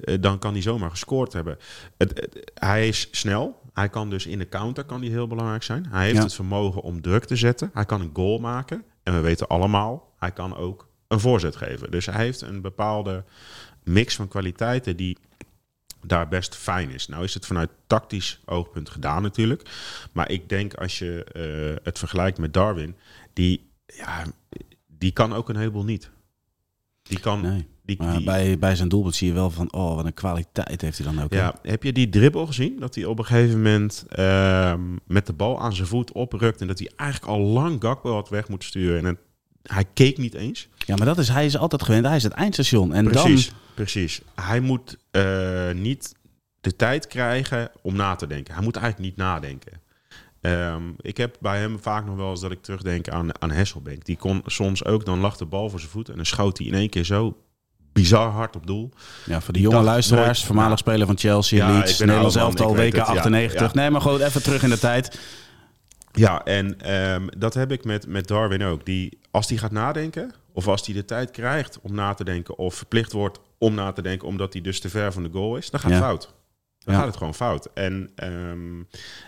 eh, 0.00 0.16
dan 0.20 0.38
kan 0.38 0.52
hij 0.52 0.62
zomaar 0.62 0.90
gescoord 0.90 1.32
hebben. 1.32 1.58
Het, 1.96 2.10
het- 2.20 2.50
hij 2.54 2.88
is 2.88 3.08
snel. 3.10 3.60
Hij 3.72 3.88
kan 3.88 4.10
dus 4.10 4.26
in 4.26 4.38
de 4.38 4.48
counter 4.48 4.84
kan 4.84 5.00
hij 5.00 5.10
heel 5.10 5.26
belangrijk 5.26 5.62
zijn. 5.62 5.86
Hij 5.88 6.04
heeft 6.04 6.16
Ja. 6.16 6.22
het 6.22 6.34
vermogen 6.34 6.82
om 6.82 7.00
druk 7.00 7.24
te 7.24 7.36
zetten. 7.36 7.70
Hij 7.72 7.84
kan 7.84 8.00
een 8.00 8.10
goal 8.12 8.38
maken. 8.38 8.84
En 9.02 9.14
we 9.14 9.20
weten 9.20 9.46
allemaal, 9.48 10.14
hij 10.18 10.30
kan 10.32 10.56
ook 10.56 10.88
een 11.08 11.20
voorzet 11.20 11.56
geven. 11.56 11.90
Dus 11.90 12.06
hij 12.06 12.24
heeft 12.24 12.40
een 12.40 12.60
bepaalde 12.60 13.24
mix 13.84 14.14
van 14.16 14.28
kwaliteiten 14.28 14.96
die 14.96 15.18
daar 16.02 16.28
best 16.28 16.54
fijn 16.56 16.90
is. 16.90 17.06
Nou 17.08 17.24
is 17.24 17.34
het 17.34 17.46
vanuit 17.46 17.70
tactisch 17.86 18.40
oogpunt 18.44 18.90
gedaan 18.90 19.22
natuurlijk. 19.22 19.70
Maar 20.12 20.30
ik 20.30 20.48
denk 20.48 20.74
als 20.74 20.98
je 20.98 21.24
eh, 21.24 21.84
het 21.84 21.98
vergelijkt 21.98 22.38
met 22.38 22.52
Darwin, 22.54 22.96
die, 23.32 23.70
ja, 23.86 24.24
die 24.86 25.12
kan 25.12 25.32
ook 25.32 25.48
een 25.48 25.56
heleboel 25.56 25.84
niet. 25.84 26.10
Die 27.02 27.20
kan... 27.20 27.40
nee. 27.40 27.68
Die, 27.96 28.24
bij, 28.24 28.58
bij 28.58 28.76
zijn 28.76 28.88
doelpunt 28.88 29.14
zie 29.14 29.26
je 29.28 29.32
wel 29.34 29.50
van, 29.50 29.72
oh, 29.72 29.94
wat 29.94 30.04
een 30.04 30.14
kwaliteit 30.14 30.80
heeft 30.80 30.98
hij 30.98 31.06
dan 31.14 31.22
ook. 31.24 31.32
ja, 31.32 31.54
heb 31.62 31.82
je 31.82 31.92
die 31.92 32.08
dribbel 32.08 32.46
gezien? 32.46 32.76
Dat 32.78 32.94
hij 32.94 33.04
op 33.04 33.18
een 33.18 33.24
gegeven 33.24 33.56
moment 33.56 34.04
ehm, 34.08 34.80
met 35.06 35.26
de 35.26 35.32
bal 35.32 35.60
aan 35.60 35.74
zijn 35.74 35.88
voet 35.88 36.12
oprukt... 36.12 36.60
en 36.60 36.66
dat 36.66 36.78
hij 36.78 36.90
eigenlijk 36.96 37.32
al 37.32 37.40
lang 37.40 37.76
Gakpo 37.82 38.12
had 38.14 38.28
weg 38.28 38.48
moeten 38.48 38.68
sturen. 38.68 38.98
En 38.98 39.04
het- 39.04 39.18
hij 39.62 39.84
keek 39.94 40.18
niet 40.18 40.34
eens. 40.34 40.68
ja, 40.86 40.96
maar 40.96 41.06
dat 41.06 41.18
is, 41.18 41.28
hij 41.28 41.44
is 41.46 41.56
altijd 41.58 41.82
gewend. 41.82 42.06
Hij 42.06 42.16
is 42.16 42.22
het 42.22 42.32
eindstation. 42.32 42.92
En 42.94 43.04
Precies, 43.04 43.46
dan, 43.48 43.56
precies. 43.74 44.20
Hij 44.34 44.60
moet 44.60 44.96
eh, 45.10 45.70
niet 45.74 46.14
de 46.60 46.76
tijd 46.76 47.06
krijgen 47.06 47.70
om 47.82 47.96
na 47.96 48.14
te 48.14 48.26
denken. 48.26 48.54
Hij 48.54 48.62
moet 48.62 48.76
eigenlijk 48.76 49.08
niet 49.08 49.16
nadenken. 49.18 49.80
Ehm, 50.40 50.82
ik 51.00 51.16
heb 51.16 51.36
bij 51.40 51.58
hem 51.58 51.78
vaak 51.80 52.06
nog 52.06 52.16
wel 52.16 52.30
eens 52.30 52.40
dat 52.40 52.50
ik 52.50 52.62
terugdenk 52.62 53.08
aan, 53.08 53.40
aan 53.42 53.50
Hasselbank. 53.50 54.04
Die 54.04 54.16
kon 54.16 54.42
soms 54.46 54.84
ook, 54.84 55.04
dan 55.04 55.18
lag 55.18 55.36
de 55.36 55.46
bal 55.46 55.70
voor 55.70 55.78
zijn 55.78 55.90
voet... 55.92 56.08
en 56.08 56.16
dan 56.16 56.26
schoot 56.26 56.58
hij 56.58 56.66
in 56.66 56.74
één 56.74 56.88
keer 56.88 57.04
zo 57.04 57.36
bizar 58.00 58.30
hard 58.30 58.56
op 58.56 58.66
doel. 58.66 58.90
ja, 59.24 59.40
voor 59.40 59.52
de 59.52 59.60
jonge 59.60 59.82
luisteraars, 59.82 60.44
voormalig 60.44 60.78
speler 60.78 61.06
van 61.06 61.18
Chelsea, 61.18 61.68
Ja, 61.68 61.78
Leeds, 61.78 61.98
Nederlands 61.98 62.36
elftal, 62.36 62.70
ik 62.70 62.76
weet 62.76 62.92
WK 62.92 62.98
het, 62.98 63.06
ja. 63.06 63.12
98. 63.12 63.72
Ja. 63.72 63.80
Nee, 63.80 63.90
maar 63.90 64.00
gewoon 64.00 64.20
even 64.20 64.42
terug 64.42 64.62
in 64.62 64.68
de 64.68 64.78
tijd. 64.78 65.18
Ja, 66.12 66.44
en 66.44 66.80
ehm, 66.80 67.26
dat 67.38 67.54
heb 67.54 67.72
ik 67.72 67.84
met, 67.84 68.06
met 68.06 68.26
Darwin 68.26 68.62
ook. 68.62 68.84
Die, 68.84 69.18
als 69.30 69.46
die 69.46 69.58
gaat 69.58 69.70
nadenken, 69.70 70.34
of 70.52 70.68
als 70.68 70.86
hij 70.86 70.94
de 70.94 71.04
tijd 71.04 71.30
krijgt 71.30 71.78
om 71.82 71.94
na 71.94 72.14
te 72.14 72.24
denken... 72.24 72.58
of 72.58 72.74
verplicht 72.74 73.12
wordt 73.12 73.40
om 73.58 73.74
na 73.74 73.92
te 73.92 74.02
denken 74.02 74.28
omdat 74.28 74.52
hij 74.52 74.62
dus 74.62 74.80
te 74.80 74.88
ver 74.88 75.12
van 75.12 75.22
de 75.22 75.30
goal 75.32 75.56
is... 75.56 75.70
dan 75.70 75.80
gaat 75.80 75.90
het 75.90 76.00
fout. 76.00 76.34
Dan 76.78 76.94
gaat 76.94 77.06
het 77.06 77.16
gewoon 77.16 77.34
fout. 77.34 77.68
En 77.74 78.10
ehm, 78.14 78.80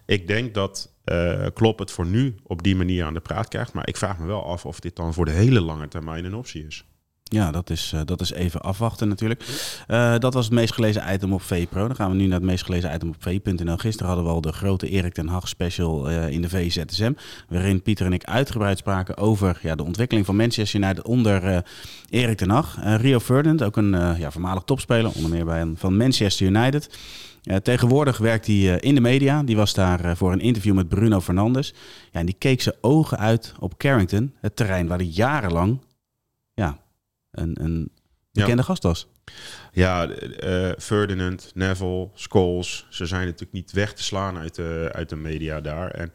ik 0.06 0.26
denk 0.26 0.54
dat 0.54 0.92
eh 1.04 1.46
Klopp 1.54 1.78
het 1.78 1.90
voor 1.90 2.06
nu 2.06 2.34
op 2.42 2.62
die 2.62 2.76
manier 2.76 3.04
aan 3.04 3.14
de 3.14 3.20
praat 3.20 3.48
krijgt. 3.48 3.72
Maar 3.72 3.88
ik 3.88 3.96
vraag 3.96 4.18
me 4.18 4.26
wel 4.26 4.44
af 4.44 4.66
of 4.66 4.80
dit 4.80 4.96
dan 4.96 5.14
voor 5.14 5.24
de 5.24 5.30
hele 5.30 5.60
lange 5.60 5.88
termijn 5.88 6.24
een 6.24 6.34
optie 6.34 6.66
is. 6.66 6.84
Ja, 7.32 7.50
dat 7.50 7.70
is, 7.70 7.92
eh, 7.94 8.00
dat 8.04 8.20
is 8.20 8.32
even 8.32 8.60
afwachten 8.60 9.08
natuurlijk. 9.08 9.44
Eh, 9.86 10.18
dat 10.18 10.34
was 10.34 10.44
het 10.44 10.54
meest 10.54 10.72
gelezen 10.72 11.02
item 11.12 11.32
op 11.32 11.42
VPRO. 11.42 11.86
Dan 11.86 11.96
gaan 11.96 12.10
we 12.10 12.16
nu 12.16 12.26
naar 12.26 12.38
het 12.38 12.48
meest 12.48 12.64
gelezen 12.64 12.94
item 12.94 13.08
op 13.08 13.16
v.nl. 13.18 13.76
Gisteren 13.76 14.06
hadden 14.06 14.26
we 14.26 14.32
al 14.32 14.40
de 14.40 14.52
grote 14.52 14.88
Erik 14.88 15.14
ten 15.14 15.28
Hag 15.28 15.48
special 15.48 16.08
eh, 16.08 16.28
in 16.28 16.42
de 16.42 16.48
VZSM. 16.48 17.12
Waarin 17.48 17.82
Pieter 17.82 18.06
en 18.06 18.12
ik 18.12 18.24
uitgebreid 18.24 18.78
spraken 18.78 19.16
over 19.16 19.58
ja, 19.62 19.74
de 19.74 19.82
ontwikkeling 19.82 20.26
van 20.26 20.36
Manchester 20.36 20.80
United 20.80 21.04
onder 21.04 21.64
Erik 22.08 22.36
ten 22.36 22.50
Hag. 22.50 22.78
Rio 22.82 23.18
Ferdinand, 23.18 23.62
ook 23.62 23.76
een 23.76 24.18
ja, 24.18 24.30
voormalig 24.30 24.62
topspeler, 24.62 25.10
onder 25.14 25.30
meer 25.30 25.44
bij 25.44 25.60
een, 25.60 25.76
van 25.78 25.96
Manchester 25.96 26.46
United. 26.46 26.98
Tegenwoordig 27.62 28.18
werkt 28.18 28.46
hij 28.46 28.78
in 28.80 28.94
de 28.94 29.00
media. 29.00 29.42
Die 29.42 29.56
was 29.56 29.74
daar 29.74 30.16
voor 30.16 30.32
een 30.32 30.40
interview 30.40 30.74
met 30.74 30.88
Bruno 30.88 31.20
Fernandes. 31.20 31.74
Ja, 32.12 32.20
en 32.20 32.26
die 32.26 32.36
keek 32.38 32.62
zijn 32.62 32.74
ogen 32.80 33.18
uit 33.18 33.54
op 33.58 33.78
Carrington, 33.78 34.34
het 34.40 34.56
terrein 34.56 34.86
waar 34.86 34.98
hij 34.98 35.06
jarenlang 35.06 35.78
ja, 36.54 36.78
een, 37.30 37.64
een 37.64 37.90
bekende 38.32 38.62
gast 38.62 38.82
was. 38.82 39.08
Ja, 39.72 40.08
eh, 40.08 40.70
Ferdinand, 40.78 41.50
Neville, 41.54 42.08
Scholes, 42.14 42.86
ze 42.90 43.06
zijn 43.06 43.24
natuurlijk 43.24 43.52
niet 43.52 43.72
weg 43.72 43.92
te 43.92 44.02
slaan 44.02 44.38
uit 44.38 44.54
de, 44.54 44.90
uit 44.92 45.08
de 45.08 45.16
media 45.16 45.60
daar. 45.60 45.90
En 45.90 46.12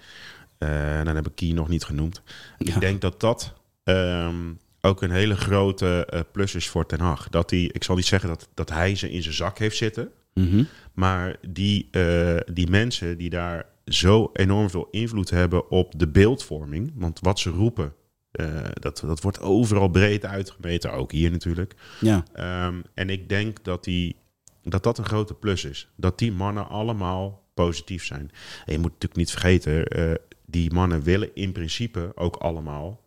eh, 0.57 1.03
dan 1.03 1.15
heb 1.15 1.27
ik 1.27 1.35
Key 1.35 1.51
nog 1.51 1.67
niet 1.67 1.83
genoemd. 1.83 2.21
Ja. 2.57 2.73
Ik 2.73 2.79
denk 2.79 3.01
dat 3.01 3.19
dat 3.19 3.53
ehm, 3.83 4.53
ook 4.81 5.01
een 5.01 5.11
hele 5.11 5.35
grote 5.35 6.05
eh, 6.05 6.19
plus 6.31 6.55
is 6.55 6.67
voor 6.67 6.85
Ten 6.85 6.99
Hag. 6.99 7.29
Dat 7.29 7.49
hij, 7.49 7.69
ik 7.71 7.83
zal 7.83 7.95
niet 7.95 8.05
zeggen 8.05 8.29
dat, 8.29 8.49
dat 8.53 8.69
hij 8.69 8.95
ze 8.95 9.11
in 9.11 9.23
zijn 9.23 9.35
zak 9.35 9.57
heeft 9.57 9.77
zitten. 9.77 10.11
Mhm. 10.33 10.63
Maar 10.93 11.35
die, 11.47 11.87
eh, 11.91 12.37
die 12.53 12.69
mensen 12.69 13.17
die 13.17 13.29
daar 13.29 13.65
zo 13.85 14.29
enorm 14.33 14.69
veel 14.69 14.87
invloed 14.91 15.29
hebben 15.29 15.69
op 15.69 15.99
de 15.99 16.07
beeldvorming. 16.07 16.91
Want 16.95 17.19
wat 17.19 17.39
ze 17.39 17.49
roepen, 17.49 17.93
eh, 18.35 18.69
dat, 18.73 18.99
dat 19.05 19.21
wordt 19.21 19.39
overal 19.39 19.89
breed 19.89 20.25
uitgemeten. 20.25 20.91
Ook 20.93 21.11
hier 21.11 21.31
natuurlijk. 21.31 21.75
Ja. 21.99 22.23
Ehm, 22.33 22.81
en 22.93 23.09
ik 23.09 23.29
denk 23.29 23.63
dat, 23.63 23.83
die, 23.83 24.15
dat 24.63 24.83
dat 24.83 24.97
een 24.97 25.05
grote 25.05 25.33
plus 25.33 25.65
is. 25.65 25.89
Dat 25.95 26.19
die 26.19 26.31
mannen 26.31 26.67
allemaal 26.67 27.43
positief 27.53 28.05
zijn. 28.05 28.31
En 28.65 28.73
je 28.73 28.79
moet 28.79 28.91
natuurlijk 28.91 29.15
niet 29.15 29.31
vergeten, 29.31 29.85
eh, 29.85 30.13
die 30.45 30.73
mannen 30.73 31.01
willen 31.01 31.35
in 31.35 31.51
principe 31.51 32.11
ook 32.15 32.35
allemaal 32.35 33.03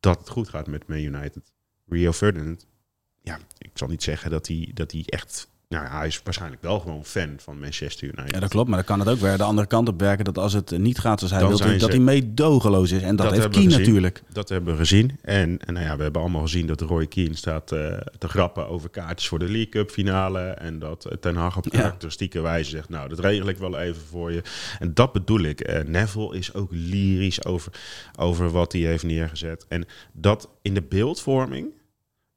dat 0.00 0.18
het 0.18 0.28
goed 0.28 0.48
gaat 0.48 0.66
met 0.66 0.86
Man 0.86 0.98
United. 0.98 1.52
Rio 1.86 2.12
Ferdinand, 2.12 2.66
ja, 3.22 3.38
ik 3.58 3.70
zal 3.74 3.88
niet 3.88 4.02
zeggen 4.02 4.30
dat 4.30 4.46
hij, 4.46 4.70
dat 4.74 4.92
hij 4.92 5.02
echt... 5.06 5.52
Nou, 5.74 5.86
hij 5.86 6.06
is 6.06 6.20
waarschijnlijk 6.24 6.62
wel 6.62 6.80
gewoon 6.80 7.04
fan 7.04 7.28
van 7.36 7.58
Manchester 7.60 8.04
United. 8.08 8.34
ja, 8.34 8.40
dat 8.40 8.48
klopt. 8.50 8.68
Maar 8.68 8.76
dan 8.76 8.86
kan 8.86 8.98
het 8.98 9.08
ook 9.08 9.18
weer 9.18 9.36
de 9.36 9.42
andere 9.42 9.66
kant 9.66 9.88
op 9.88 10.00
werken. 10.00 10.24
Dat 10.24 10.38
als 10.38 10.52
het 10.52 10.78
niet 10.78 10.98
gaat 10.98 11.18
zoals 11.18 11.32
hij 11.34 11.46
wil, 11.68 11.78
dat 11.78 11.90
hij 11.90 11.98
meedogenloos 11.98 12.90
is. 12.90 13.02
En 13.02 13.16
dat, 13.16 13.26
Dat 13.26 13.36
heeft 13.36 13.56
gezien. 13.56 13.70
natuurlijk. 13.70 14.22
Dat 14.32 14.48
hebben 14.48 14.72
we 14.72 14.78
gezien. 14.78 15.18
En, 15.22 15.58
en 15.66 15.74
nou 15.74 15.86
ja, 15.86 15.96
we 15.96 16.02
hebben 16.02 16.20
allemaal 16.20 16.42
gezien 16.42 16.66
dat 16.66 16.80
Roy 16.80 17.06
Keane 17.06 17.36
staat 17.36 17.72
eh, 17.72 17.96
te 18.18 18.28
grappen 18.28 18.68
over 18.68 18.88
kaartjes 18.90 19.28
voor 19.28 19.38
de 19.38 19.44
League 19.44 19.68
Cup 19.68 19.90
finale. 19.90 20.40
En 20.40 20.78
dat 20.78 21.08
Ten 21.20 21.36
Hag 21.36 21.56
op 21.56 21.64
Ja. 21.64 21.70
karakteristieke 21.70 22.40
wijze 22.40 22.70
zegt, 22.70 22.88
nou, 22.88 23.08
dat 23.08 23.18
regel 23.18 23.48
ik 23.48 23.56
wel 23.56 23.78
even 23.78 24.02
voor 24.10 24.32
je. 24.32 24.42
En 24.78 24.94
dat 24.94 25.12
bedoel 25.12 25.40
ik. 25.40 25.60
Eh, 25.60 25.84
Neville 25.84 26.36
is 26.36 26.54
ook 26.54 26.68
lyrisch 26.72 27.44
over, 27.44 27.72
over 28.18 28.50
wat 28.50 28.72
hij 28.72 28.80
heeft 28.80 29.04
neergezet. 29.04 29.64
En 29.68 29.84
dat 30.12 30.48
in 30.62 30.74
de 30.74 30.82
beeldvorming 30.82 31.66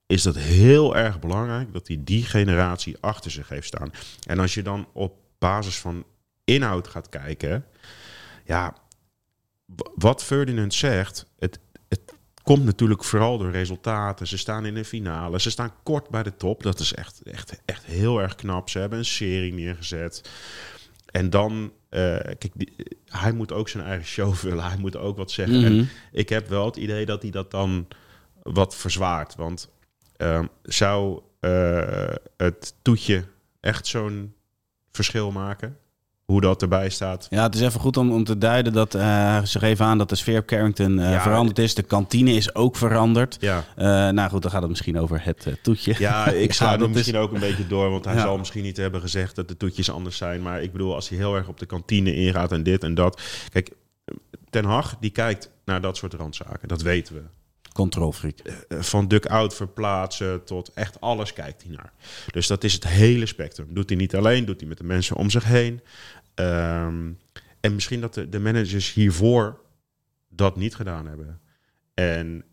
is 0.08 0.22
dat 0.22 0.36
heel 0.36 0.96
erg 0.96 1.20
belangrijk 1.20 1.74
dat 1.74 1.88
hij 1.88 1.98
die 2.04 2.24
generatie 2.26 2.98
achter 3.00 3.32
zich 3.32 3.50
heeft 3.50 3.68
staan. 3.68 3.92
En 4.26 4.40
als 4.40 4.54
je 4.54 4.62
dan 4.62 4.88
op 4.94 5.16
basis 5.38 5.78
van 5.78 6.06
inhoud 6.44 6.88
gaat 6.88 7.10
kijken, 7.10 7.66
ja, 8.46 8.76
wat 9.96 10.24
Ferdinand 10.24 10.74
zegt, 10.74 11.26
het, 11.40 11.60
het 11.90 12.02
komt 12.44 12.64
natuurlijk 12.66 13.04
vooral 13.04 13.38
door 13.38 13.52
resultaten. 13.52 14.28
Ze 14.28 14.38
staan 14.38 14.66
in 14.66 14.74
de 14.74 14.86
finale, 14.86 15.40
ze 15.40 15.50
staan 15.50 15.74
kort 15.84 16.10
bij 16.10 16.24
de 16.24 16.36
top. 16.36 16.64
Dat 16.64 16.80
is 16.80 16.94
echt, 16.94 17.22
echt, 17.24 17.62
echt 17.66 17.86
heel 17.86 18.22
erg 18.22 18.36
knap. 18.36 18.70
Ze 18.70 18.80
hebben 18.80 19.00
een 19.00 19.06
serie 19.06 19.54
neergezet. 19.54 20.30
En 21.12 21.30
dan, 21.30 21.72
eh, 21.90 22.00
kijk, 22.18 22.52
die- 22.54 22.74
hij 23.06 23.32
moet 23.32 23.52
ook 23.52 23.70
zijn 23.70 23.84
eigen 23.84 24.06
show 24.08 24.34
vullen. 24.44 24.64
Hij 24.64 24.78
moet 24.78 24.98
ook 24.98 25.18
wat 25.18 25.32
zeggen. 25.32 25.58
Mhm. 25.60 25.66
En 25.66 25.90
ik 26.12 26.30
heb 26.30 26.48
wel 26.48 26.66
het 26.66 26.76
idee 26.76 27.06
dat 27.06 27.22
hij 27.22 27.32
dat 27.32 27.52
dan 27.52 27.88
wat 28.44 28.76
verzwaart. 28.76 29.36
Want 29.36 29.70
ehm, 30.18 30.46
zou 30.64 31.22
eh, 31.40 32.14
het 32.38 32.74
toetje 32.82 33.24
echt 33.60 33.88
zo'n 33.88 34.34
verschil 34.92 35.32
maken? 35.32 35.78
Hoe 36.26 36.42
dat 36.42 36.62
erbij 36.62 36.90
staat? 36.90 37.28
Ja, 37.30 37.44
het 37.44 37.56
is 37.56 37.62
even 37.62 37.80
goed 37.80 37.98
om, 37.98 38.12
om 38.12 38.24
te 38.24 38.38
duiden 38.38 38.74
dat 38.74 38.96
eh, 38.96 39.44
ze 39.44 39.60
geven 39.60 39.86
aan 39.86 39.98
dat 39.98 40.10
de 40.10 40.16
sfeer 40.16 40.40
op 40.40 40.46
Carrington 40.46 41.00
eh, 41.00 41.12
Ja. 41.12 41.22
veranderd 41.22 41.60
is. 41.60 41.76
De 41.76 41.84
kantine 41.84 42.32
is 42.32 42.56
ook 42.56 42.76
veranderd. 42.76 43.38
Ja, 43.40 43.64
nou 44.12 44.30
goed, 44.30 44.42
dan 44.42 44.52
gaat 44.52 44.62
het 44.62 44.70
misschien 44.70 45.00
over 45.00 45.24
het 45.24 45.58
toetje. 45.62 45.96
Ja, 45.98 46.28
ik 46.28 46.54
sla 46.54 46.72
dat 46.72 46.80
hem 46.80 46.90
is- 46.90 46.96
misschien 46.96 47.18
ook 47.18 47.32
een 47.34 47.40
beetje 47.40 47.68
door, 47.68 47.90
want 47.90 48.06
hij 48.06 48.14
Ja. 48.16 48.22
zal 48.22 48.38
misschien 48.38 48.64
niet 48.64 48.78
hebben 48.78 49.02
gezegd 49.02 49.36
dat 49.36 49.48
de 49.48 49.58
toetjes 49.58 49.92
anders 49.92 50.18
zijn. 50.18 50.42
Maar 50.42 50.62
ik 50.62 50.72
bedoel, 50.72 50.96
als 50.96 51.10
hij 51.10 51.18
heel 51.18 51.36
erg 51.36 51.48
op 51.48 51.60
de 51.60 51.66
kantine 51.66 52.16
ingaat 52.16 52.52
en 52.52 52.64
dit 52.64 52.84
en 52.84 52.94
dat. 52.94 53.22
Kijk, 53.52 53.72
Ten 54.50 54.66
Hag 54.66 54.98
die 55.00 55.10
kijkt 55.12 55.52
naar 55.66 55.82
dat 55.82 55.98
soort 55.98 56.14
randzaken, 56.14 56.68
dat 56.68 56.82
weten 56.82 57.16
we. 57.16 57.22
Controlfreak. 57.78 58.40
Eh, 58.40 58.82
Van 58.82 59.08
duck-out 59.08 59.56
verplaatsen 59.56 60.44
tot 60.44 60.72
echt 60.74 61.02
alles 61.02 61.34
kijkt 61.34 61.64
hij 61.64 61.72
naar. 61.76 61.94
Dus 62.32 62.48
dat 62.48 62.64
is 62.64 62.74
het 62.74 62.88
hele 62.88 63.26
spectrum. 63.26 63.74
Doet 63.74 63.90
hij 63.90 63.98
niet 63.98 64.16
alleen, 64.16 64.46
doet 64.46 64.60
hij 64.60 64.70
met 64.70 64.78
de 64.78 64.84
mensen 64.84 65.16
om 65.16 65.30
zich 65.30 65.44
heen. 65.44 65.82
Ehm, 66.34 67.12
en 67.60 67.74
misschien 67.74 68.02
dat 68.02 68.14
de, 68.14 68.30
de 68.30 68.40
managers 68.40 68.94
hiervoor 68.94 69.60
dat 70.30 70.56
niet 70.56 70.76
gedaan 70.76 71.08
hebben. 71.08 71.40
En 71.94 72.46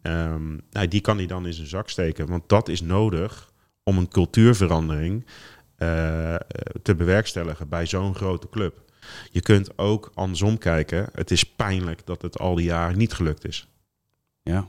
nou, 0.71 0.89
die 0.89 1.01
kan 1.01 1.17
hij 1.17 1.27
dan 1.27 1.47
in 1.47 1.53
zijn 1.53 1.67
zak 1.67 1.89
steken. 1.89 2.27
Want 2.27 2.49
dat 2.49 2.69
is 2.69 2.81
nodig 2.81 3.53
om 3.83 3.99
een 3.99 4.09
cultuurverandering 4.09 5.27
eh, 5.77 6.35
te 6.83 6.95
bewerkstelligen 6.95 7.69
bij 7.69 7.87
zo'n 7.87 8.15
grote 8.15 8.49
club. 8.49 8.83
Je 9.31 9.41
kunt 9.41 9.79
ook 9.79 10.11
andersom 10.15 10.59
kijken. 10.59 11.09
Het 11.13 11.31
is 11.31 11.45
pijnlijk 11.45 12.07
dat 12.07 12.23
het 12.23 12.39
al 12.39 12.55
die 12.55 12.65
jaren 12.65 12.99
niet 12.99 13.13
gelukt 13.13 13.47
is. 13.47 13.69
Ja. 14.43 14.69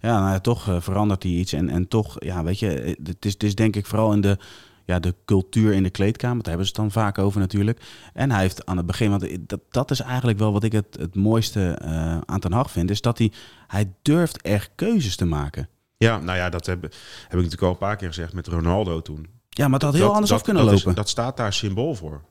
Ja, 0.00 0.18
nou 0.20 0.32
ja, 0.32 0.38
toch 0.38 0.68
uh, 0.68 0.80
verandert 0.80 1.22
hij 1.22 1.32
iets. 1.32 1.52
En, 1.52 1.68
en 1.68 1.88
toch, 1.88 2.16
ja, 2.18 2.44
weet 2.44 2.58
je, 2.58 2.96
het 3.04 3.24
is, 3.24 3.32
het 3.32 3.42
is 3.42 3.54
denk 3.54 3.76
ik 3.76 3.86
vooral 3.86 4.12
in 4.12 4.20
de, 4.20 4.38
ja, 4.84 4.98
de 4.98 5.14
cultuur 5.24 5.72
in 5.72 5.82
de 5.82 5.90
kleedkamer. 5.90 6.42
Daar 6.42 6.54
hebben 6.54 6.66
ze 6.66 6.72
het 6.72 6.80
dan 6.80 7.02
vaak 7.02 7.18
over 7.18 7.40
natuurlijk. 7.40 7.80
En 8.12 8.30
hij 8.30 8.40
heeft 8.40 8.66
aan 8.66 8.76
het 8.76 8.86
begin, 8.86 9.10
want 9.10 9.48
dat, 9.48 9.60
dat 9.70 9.90
is 9.90 10.00
eigenlijk 10.00 10.38
wel 10.38 10.52
wat 10.52 10.64
ik 10.64 10.72
het, 10.72 10.96
het 10.98 11.14
mooiste 11.14 11.78
uh, 11.84 12.18
aan 12.24 12.40
Ten 12.40 12.52
Hag 12.52 12.70
vind, 12.70 12.90
is 12.90 13.00
dat 13.00 13.18
hij, 13.18 13.32
hij 13.66 13.92
durft 14.02 14.42
echt 14.42 14.70
keuzes 14.74 15.16
te 15.16 15.24
maken. 15.24 15.68
Ja, 15.96 16.18
nou 16.18 16.38
ja, 16.38 16.48
dat 16.48 16.66
heb, 16.66 16.82
heb 16.82 16.92
ik 16.92 17.34
natuurlijk 17.34 17.62
al 17.62 17.70
een 17.70 17.76
paar 17.76 17.96
keer 17.96 18.08
gezegd 18.08 18.32
met 18.32 18.46
Ronaldo 18.46 19.02
toen. 19.02 19.26
Ja, 19.48 19.68
maar 19.68 19.78
dat 19.78 19.90
had 19.90 20.00
heel 20.00 20.12
anders 20.12 20.28
dat, 20.28 20.38
af 20.38 20.44
kunnen 20.44 20.64
dat 20.64 20.72
lopen. 20.72 20.90
Is, 20.90 20.96
dat 20.96 21.08
staat 21.08 21.36
daar 21.36 21.52
symbool 21.52 21.94
voor. 21.94 22.22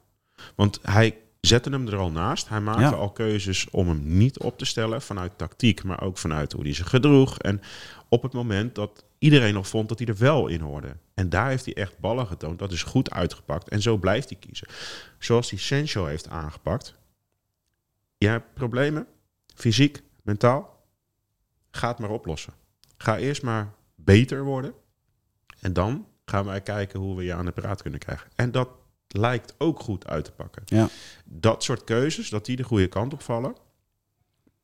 Want 0.56 0.80
hij 0.82 1.18
zette 1.48 1.70
hem 1.70 1.88
er 1.88 1.98
al 1.98 2.12
naast. 2.12 2.50
Hij 2.50 2.60
maakte 2.62 2.82
Ja. 2.82 2.90
al 2.90 3.12
keuzes 3.12 3.70
om 3.70 3.88
hem 3.88 4.18
niet 4.18 4.40
op 4.40 4.58
te 4.58 4.66
stellen 4.66 5.02
vanuit 5.02 5.38
tactiek, 5.38 5.84
maar 5.84 6.02
ook 6.02 6.18
vanuit 6.18 6.52
hoe 6.52 6.64
hij 6.64 6.74
zich 6.74 6.90
gedroeg. 6.90 7.40
En 7.40 7.62
op 8.10 8.24
het 8.24 8.34
moment 8.34 8.76
dat 8.76 9.06
iedereen 9.20 9.54
nog 9.54 9.68
vond 9.68 9.90
dat 9.90 10.00
hij 10.00 10.08
er 10.08 10.18
wel 10.18 10.48
in 10.48 10.62
hoorde. 10.62 10.96
En 11.14 11.30
daar 11.30 11.50
heeft 11.50 11.66
hij 11.66 11.74
echt 11.74 12.00
ballen 12.00 12.28
getoond. 12.28 12.60
Dat 12.60 12.72
is 12.72 12.84
goed 12.84 13.12
uitgepakt. 13.12 13.70
En 13.70 13.82
zo 13.82 13.98
blijft 13.98 14.30
hij 14.30 14.38
kiezen. 14.40 14.68
Zoals 15.20 15.50
hij 15.50 15.60
Sancho 15.60 16.06
heeft 16.06 16.30
aangepakt. 16.30 16.96
Je 18.18 18.28
hebt 18.28 18.54
problemen, 18.54 19.08
fysiek, 19.56 20.04
mentaal. 20.22 20.86
Ga 21.72 21.88
het 21.88 21.98
maar 22.00 22.10
oplossen. 22.10 22.54
Ga 22.98 23.18
eerst 23.18 23.42
maar 23.44 23.74
beter 23.96 24.44
worden. 24.44 24.74
En 25.60 25.74
dan 25.74 26.08
gaan 26.26 26.46
wij 26.46 26.62
kijken 26.62 27.00
hoe 27.00 27.16
we 27.16 27.24
je 27.24 27.34
aan 27.34 27.46
de 27.46 27.52
praat 27.52 27.82
kunnen 27.82 28.00
krijgen. 28.00 28.30
En 28.36 28.52
dat 28.52 28.70
lijkt 29.14 29.56
ook 29.58 29.80
goed 29.80 30.08
uit 30.08 30.26
te 30.26 30.32
pakken. 30.32 30.64
Ja. 30.66 30.90
Dat 31.26 31.64
soort 31.64 31.84
keuzes, 31.84 32.30
dat 32.30 32.46
die 32.46 32.56
de 32.56 32.64
goede 32.64 32.88
kant 32.88 33.14
op 33.14 33.22
vallen. 33.22 33.56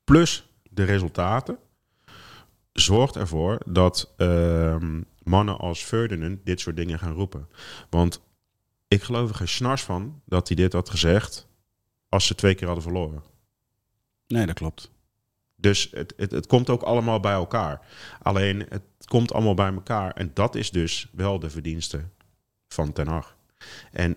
Plus 0.04 0.48
de 0.70 0.84
resultaten. 0.84 1.58
Zorgt 2.72 3.16
ervoor 3.16 3.58
dat 3.66 4.12
ehm, 4.16 5.00
mannen 5.22 5.58
als 5.58 5.82
Ferdinand 5.82 6.38
dit 6.44 6.60
soort 6.60 6.76
dingen 6.76 6.98
gaan 6.98 7.12
roepen. 7.12 7.48
Want 7.90 8.20
ik 8.88 9.02
geloof 9.02 9.28
er 9.28 9.34
geen 9.34 9.48
snars 9.48 9.82
van 9.82 10.22
dat 10.24 10.48
hij 10.48 10.56
dit 10.56 10.72
had 10.72 10.90
gezegd 10.90 11.48
als 12.08 12.26
ze 12.26 12.34
twee 12.34 12.54
keer 12.54 12.66
hadden 12.66 12.84
verloren. 12.84 13.22
Nee, 14.26 14.46
dat 14.46 14.54
klopt. 14.54 14.90
Dus 15.56 15.88
het, 15.90 16.14
het, 16.16 16.30
het 16.30 16.46
komt 16.46 16.70
ook 16.70 16.82
allemaal 16.82 17.20
bij 17.20 17.32
elkaar. 17.32 17.86
Alleen 18.22 18.66
het 18.68 18.82
komt 19.04 19.32
allemaal 19.32 19.54
bij 19.54 19.72
elkaar. 19.72 20.12
En 20.12 20.30
dat 20.34 20.54
is 20.54 20.70
dus 20.70 21.08
wel 21.12 21.38
de 21.38 21.50
verdienste 21.50 22.04
van 22.68 22.92
Ten 22.92 23.06
Hag. 23.06 23.36
En 23.92 24.16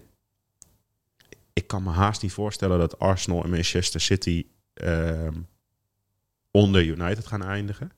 ik 1.53 1.67
kan 1.67 1.83
me 1.83 1.89
haast 1.89 2.21
niet 2.21 2.33
voorstellen 2.33 2.79
dat 2.79 2.99
Arsenal 2.99 3.43
en 3.43 3.49
Manchester 3.49 4.01
City 4.01 4.45
ehm, 4.73 5.41
onder 6.51 6.85
United 6.85 7.27
gaan 7.27 7.43
eindigen. 7.43 7.91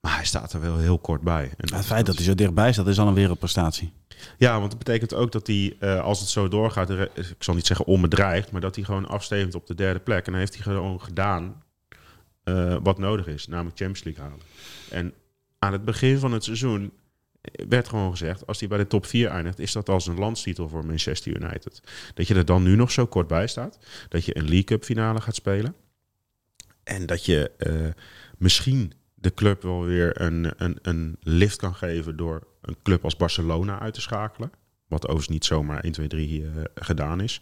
Maar 0.00 0.14
hij 0.14 0.24
staat 0.24 0.52
er 0.52 0.60
wel 0.60 0.78
heel 0.78 0.98
kort 0.98 1.20
bij. 1.20 1.52
En 1.56 1.74
het 1.74 1.86
feit 1.86 2.06
dat 2.06 2.14
hij 2.14 2.24
zo 2.24 2.34
dichtbij 2.34 2.72
staat, 2.72 2.86
is 2.86 2.98
al 2.98 3.08
een 3.08 3.14
wereldprestatie. 3.14 3.92
Ja, 4.38 4.58
want 4.58 4.70
dat 4.70 4.78
betekent 4.78 5.14
ook 5.14 5.32
dat 5.32 5.46
hij, 5.46 5.76
eh, 5.78 6.00
als 6.00 6.20
het 6.20 6.28
zo 6.28 6.48
doorgaat, 6.48 6.90
ik 6.90 7.34
zal 7.38 7.54
niet 7.54 7.66
zeggen 7.66 7.86
onbedreigd, 7.86 8.50
maar 8.52 8.60
dat 8.60 8.74
hij 8.74 8.84
gewoon 8.84 9.08
afstevend 9.08 9.54
op 9.54 9.66
de 9.66 9.74
derde 9.74 10.00
plek. 10.00 10.26
En 10.26 10.32
dan 10.32 10.40
heeft 10.40 10.54
hij 10.54 10.62
gewoon 10.62 11.00
gedaan 11.00 11.62
eh, 12.44 12.76
wat 12.82 12.98
nodig 12.98 13.26
is, 13.26 13.46
namelijk 13.46 13.76
Champions 13.76 14.04
League 14.04 14.24
halen. 14.24 14.40
En 14.90 15.14
aan 15.58 15.72
het 15.72 15.84
begin 15.84 16.18
van 16.18 16.32
het 16.32 16.44
seizoen 16.44 16.92
werd 17.68 17.88
gewoon 17.88 18.10
gezegd, 18.10 18.46
als 18.46 18.58
hij 18.58 18.68
bij 18.68 18.78
de 18.78 18.86
top 18.86 19.06
4 19.06 19.28
eindigt, 19.28 19.58
is 19.58 19.72
dat 19.72 19.88
als 19.88 20.06
een 20.06 20.18
landstitel 20.18 20.68
voor 20.68 20.86
Manchester 20.86 21.36
United. 21.42 21.82
Dat 22.14 22.26
je 22.26 22.34
er 22.34 22.44
dan 22.44 22.62
nu 22.62 22.76
nog 22.76 22.90
zo 22.90 23.06
kort 23.06 23.26
bij 23.26 23.46
staat, 23.46 23.78
dat 24.08 24.24
je 24.24 24.36
een 24.36 24.44
League 24.44 24.64
Cup 24.64 24.84
finale 24.84 25.20
gaat 25.20 25.34
spelen. 25.34 25.74
En 26.84 27.06
dat 27.06 27.24
je 27.24 27.50
eh, 27.56 28.02
misschien 28.38 28.92
de 29.14 29.34
club 29.34 29.62
wel 29.62 29.84
weer 29.84 30.20
een, 30.20 30.52
een, 30.56 30.78
een 30.82 31.16
lift 31.20 31.56
kan 31.56 31.74
geven 31.74 32.16
door 32.16 32.46
een 32.60 32.76
club 32.82 33.04
als 33.04 33.16
Barcelona 33.16 33.80
uit 33.80 33.94
te 33.94 34.00
schakelen. 34.00 34.52
Wat 34.86 35.02
overigens 35.02 35.28
niet 35.28 35.44
zomaar 35.44 35.80
1, 35.80 35.92
2, 35.92 36.08
3 36.08 36.44
eh, 36.44 36.50
gedaan 36.74 37.20
is. 37.20 37.40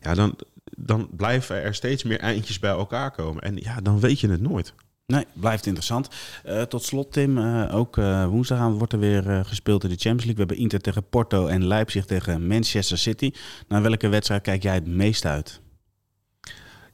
Ja, 0.00 0.14
dan, 0.14 0.38
dan 0.76 1.08
blijven 1.16 1.62
er 1.62 1.74
steeds 1.74 2.02
meer 2.02 2.18
eindjes 2.18 2.58
bij 2.58 2.70
elkaar 2.70 3.10
komen. 3.10 3.42
En 3.42 3.56
ja, 3.56 3.80
dan 3.80 4.00
weet 4.00 4.20
je 4.20 4.28
het 4.28 4.40
nooit. 4.40 4.74
Nee, 5.06 5.24
blijft 5.32 5.66
interessant. 5.66 6.08
Eh, 6.44 6.62
tot 6.62 6.82
slot, 6.82 7.12
Tim, 7.12 7.38
eh, 7.38 7.74
ook 7.74 7.98
eh, 7.98 8.26
woensdagavond 8.26 8.78
wordt 8.78 8.92
er 8.92 8.98
weer 8.98 9.44
gespeeld 9.44 9.84
in 9.84 9.88
de 9.88 9.96
Champions 9.96 10.24
League. 10.24 10.34
We 10.34 10.40
hebben 10.40 10.56
Inter 10.56 10.80
tegen 10.80 11.08
Porto 11.08 11.46
en 11.46 11.66
Leipzig 11.66 12.04
tegen 12.04 12.46
Manchester 12.46 12.98
City. 12.98 13.32
Naar 13.68 13.82
welke 13.82 14.08
wedstrijd 14.08 14.42
kijk 14.42 14.62
jij 14.62 14.74
het 14.74 14.86
meest 14.86 15.24
uit? 15.24 15.60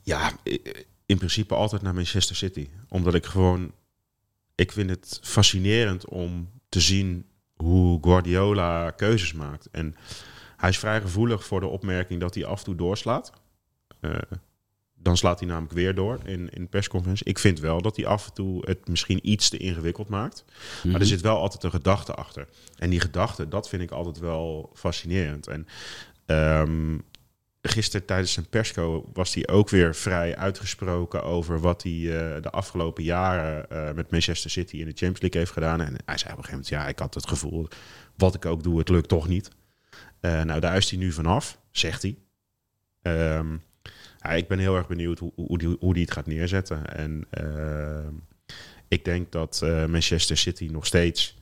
Ja, 0.02 0.32
in 1.06 1.18
principe 1.18 1.54
altijd 1.54 1.82
naar 1.82 1.94
Manchester 1.94 2.36
City. 2.36 2.68
Omdat 2.88 3.14
ik 3.14 3.26
gewoon... 3.26 3.72
Ik 4.54 4.72
vind 4.72 4.90
het 4.90 5.18
fascinerend 5.22 6.08
om 6.08 6.50
te 6.68 6.80
zien 6.80 7.26
hoe 7.54 7.98
Guardiola 8.02 8.90
keuzes 8.90 9.32
maakt. 9.32 9.68
En 9.70 9.94
hij 10.56 10.68
is 10.68 10.78
vrij 10.78 11.00
gevoelig 11.00 11.44
voor 11.44 11.60
de 11.60 11.66
opmerking 11.66 12.20
dat 12.20 12.34
hij 12.34 12.44
af 12.44 12.58
en 12.58 12.64
toe 12.64 12.74
doorslaat. 12.74 13.32
Dan 15.02 15.16
slaat 15.16 15.38
hij 15.38 15.48
namelijk 15.48 15.72
weer 15.72 15.94
door 15.94 16.20
in, 16.24 16.50
in 16.50 16.68
persconferentie. 16.68 17.26
Ik 17.26 17.38
vind 17.38 17.60
wel 17.60 17.82
dat 17.82 17.96
hij 17.96 18.06
af 18.06 18.26
en 18.26 18.32
toe 18.32 18.62
het 18.66 18.88
misschien 18.88 19.30
iets 19.30 19.48
te 19.48 19.56
ingewikkeld 19.56 20.08
maakt. 20.08 20.44
Maar 20.82 21.00
er 21.00 21.06
zit 21.06 21.20
wel 21.20 21.38
altijd 21.38 21.62
een 21.62 21.70
gedachte 21.70 22.14
achter. 22.14 22.48
En 22.78 22.90
die 22.90 23.00
gedachte, 23.00 23.48
dat 23.48 23.68
vind 23.68 23.82
ik 23.82 23.90
altijd 23.90 24.18
wel 24.18 24.70
fascinerend. 24.74 25.46
En 25.46 25.66
ehm, 26.26 26.98
gisteren 27.62 28.06
tijdens 28.06 28.32
zijn 28.32 28.48
persco 28.48 29.10
was 29.12 29.34
hij 29.34 29.48
ook 29.48 29.68
weer 29.68 29.94
vrij 29.94 30.36
uitgesproken 30.36 31.24
over 31.24 31.60
wat 31.60 31.82
hij 31.82 31.92
eh, 31.92 32.42
de 32.42 32.50
afgelopen 32.50 33.04
jaren 33.04 33.70
eh, 33.70 33.92
met 33.92 34.10
Manchester 34.10 34.50
City 34.50 34.76
in 34.76 34.84
de 34.84 34.90
Champions 34.90 35.20
League 35.20 35.40
heeft 35.40 35.52
gedaan. 35.52 35.80
En 35.80 35.96
hij 36.04 36.18
zei 36.18 36.32
op 36.32 36.38
een 36.38 36.44
gegeven 36.44 36.50
moment, 36.50 36.68
ja, 36.68 36.86
ik 36.86 36.98
had 36.98 37.14
het 37.14 37.28
gevoel, 37.28 37.68
wat 38.16 38.34
ik 38.34 38.46
ook 38.46 38.62
doe, 38.62 38.78
het 38.78 38.88
lukt 38.88 39.08
toch 39.08 39.28
niet. 39.28 39.50
Eh, 40.20 40.42
nou, 40.42 40.60
daar 40.60 40.76
is 40.76 40.90
hij 40.90 40.98
nu 40.98 41.12
vanaf, 41.12 41.58
zegt 41.70 42.02
hij. 42.02 42.16
Ehm, 43.02 43.56
ja, 44.22 44.30
ik 44.30 44.48
ben 44.48 44.58
heel 44.58 44.76
erg 44.76 44.88
benieuwd 44.88 45.18
hoe, 45.18 45.32
hoe, 45.34 45.58
die, 45.58 45.76
hoe 45.80 45.94
die 45.94 46.02
het 46.02 46.12
gaat 46.12 46.26
neerzetten. 46.26 46.96
En 46.96 47.26
ehm, 47.30 48.14
ik 48.88 49.04
denk 49.04 49.32
dat 49.32 49.60
eh, 49.64 49.86
Manchester 49.86 50.36
City 50.36 50.68
nog 50.70 50.86
steeds 50.86 51.38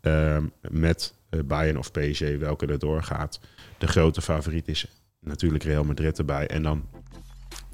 ehm, 0.00 0.46
met 0.70 1.14
eh, 1.28 1.40
Bayern 1.40 1.78
of 1.78 1.90
PSG, 1.90 2.36
welke 2.38 2.66
er 2.66 2.78
doorgaat, 2.78 3.40
de 3.78 3.86
grote 3.86 4.22
favoriet 4.22 4.68
is. 4.68 4.86
Natuurlijk 5.20 5.64
Real 5.64 5.84
Madrid 5.84 6.18
erbij. 6.18 6.46
En 6.46 6.62
dan 6.62 6.88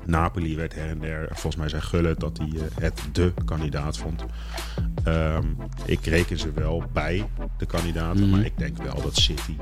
Napoli 0.09 0.57
werd 0.57 0.75
her 0.75 0.88
en 0.88 0.99
der, 0.99 1.27
volgens 1.31 1.57
mij 1.57 1.68
zei 1.68 1.83
Gullit 1.83 2.21
dat 2.21 2.38
hij 2.38 2.49
eh, 2.55 2.62
het 2.83 3.01
de 3.12 3.33
kandidaat 3.44 3.99
vond. 3.99 4.25
Ehm, 5.05 5.44
ik 5.85 6.05
reken 6.07 6.38
ze 6.38 6.53
wel 6.53 6.83
bij 6.92 7.27
de 7.59 7.66
kandidaten, 7.66 8.21
Mhm. 8.21 8.31
maar 8.31 8.44
ik 8.44 8.59
denk 8.59 8.83
wel 8.83 9.03
dat 9.03 9.16
City, 9.16 9.57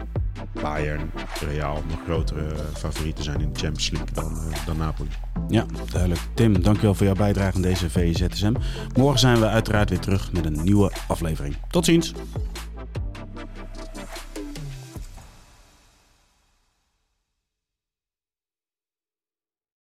Bayern, 0.63 1.11
Real 1.49 1.83
nog 1.89 1.99
grotere 2.05 2.55
favorieten 2.77 3.25
zijn 3.25 3.41
in 3.41 3.53
de 3.53 3.59
Champions 3.61 3.91
League 3.91 4.15
dan, 4.15 4.51
eh, 4.53 4.67
dan 4.67 4.77
Napoli. 4.77 5.09
Ja, 5.49 5.67
duidelijk. 5.91 6.21
Tim, 6.35 6.63
dankjewel 6.63 6.95
voor 6.95 7.07
jouw 7.07 7.15
bijdrage 7.15 7.55
aan 7.57 7.63
deze 7.63 7.91
VZSM. 7.91 8.55
Morgen 8.97 9.19
zijn 9.21 9.41
we 9.41 9.47
uiteraard 9.47 9.91
weer 9.91 9.99
terug 9.99 10.33
met 10.33 10.45
een 10.45 10.63
nieuwe 10.65 10.93
aflevering. 11.09 11.57
Tot 11.71 11.85
ziens. 11.85 12.13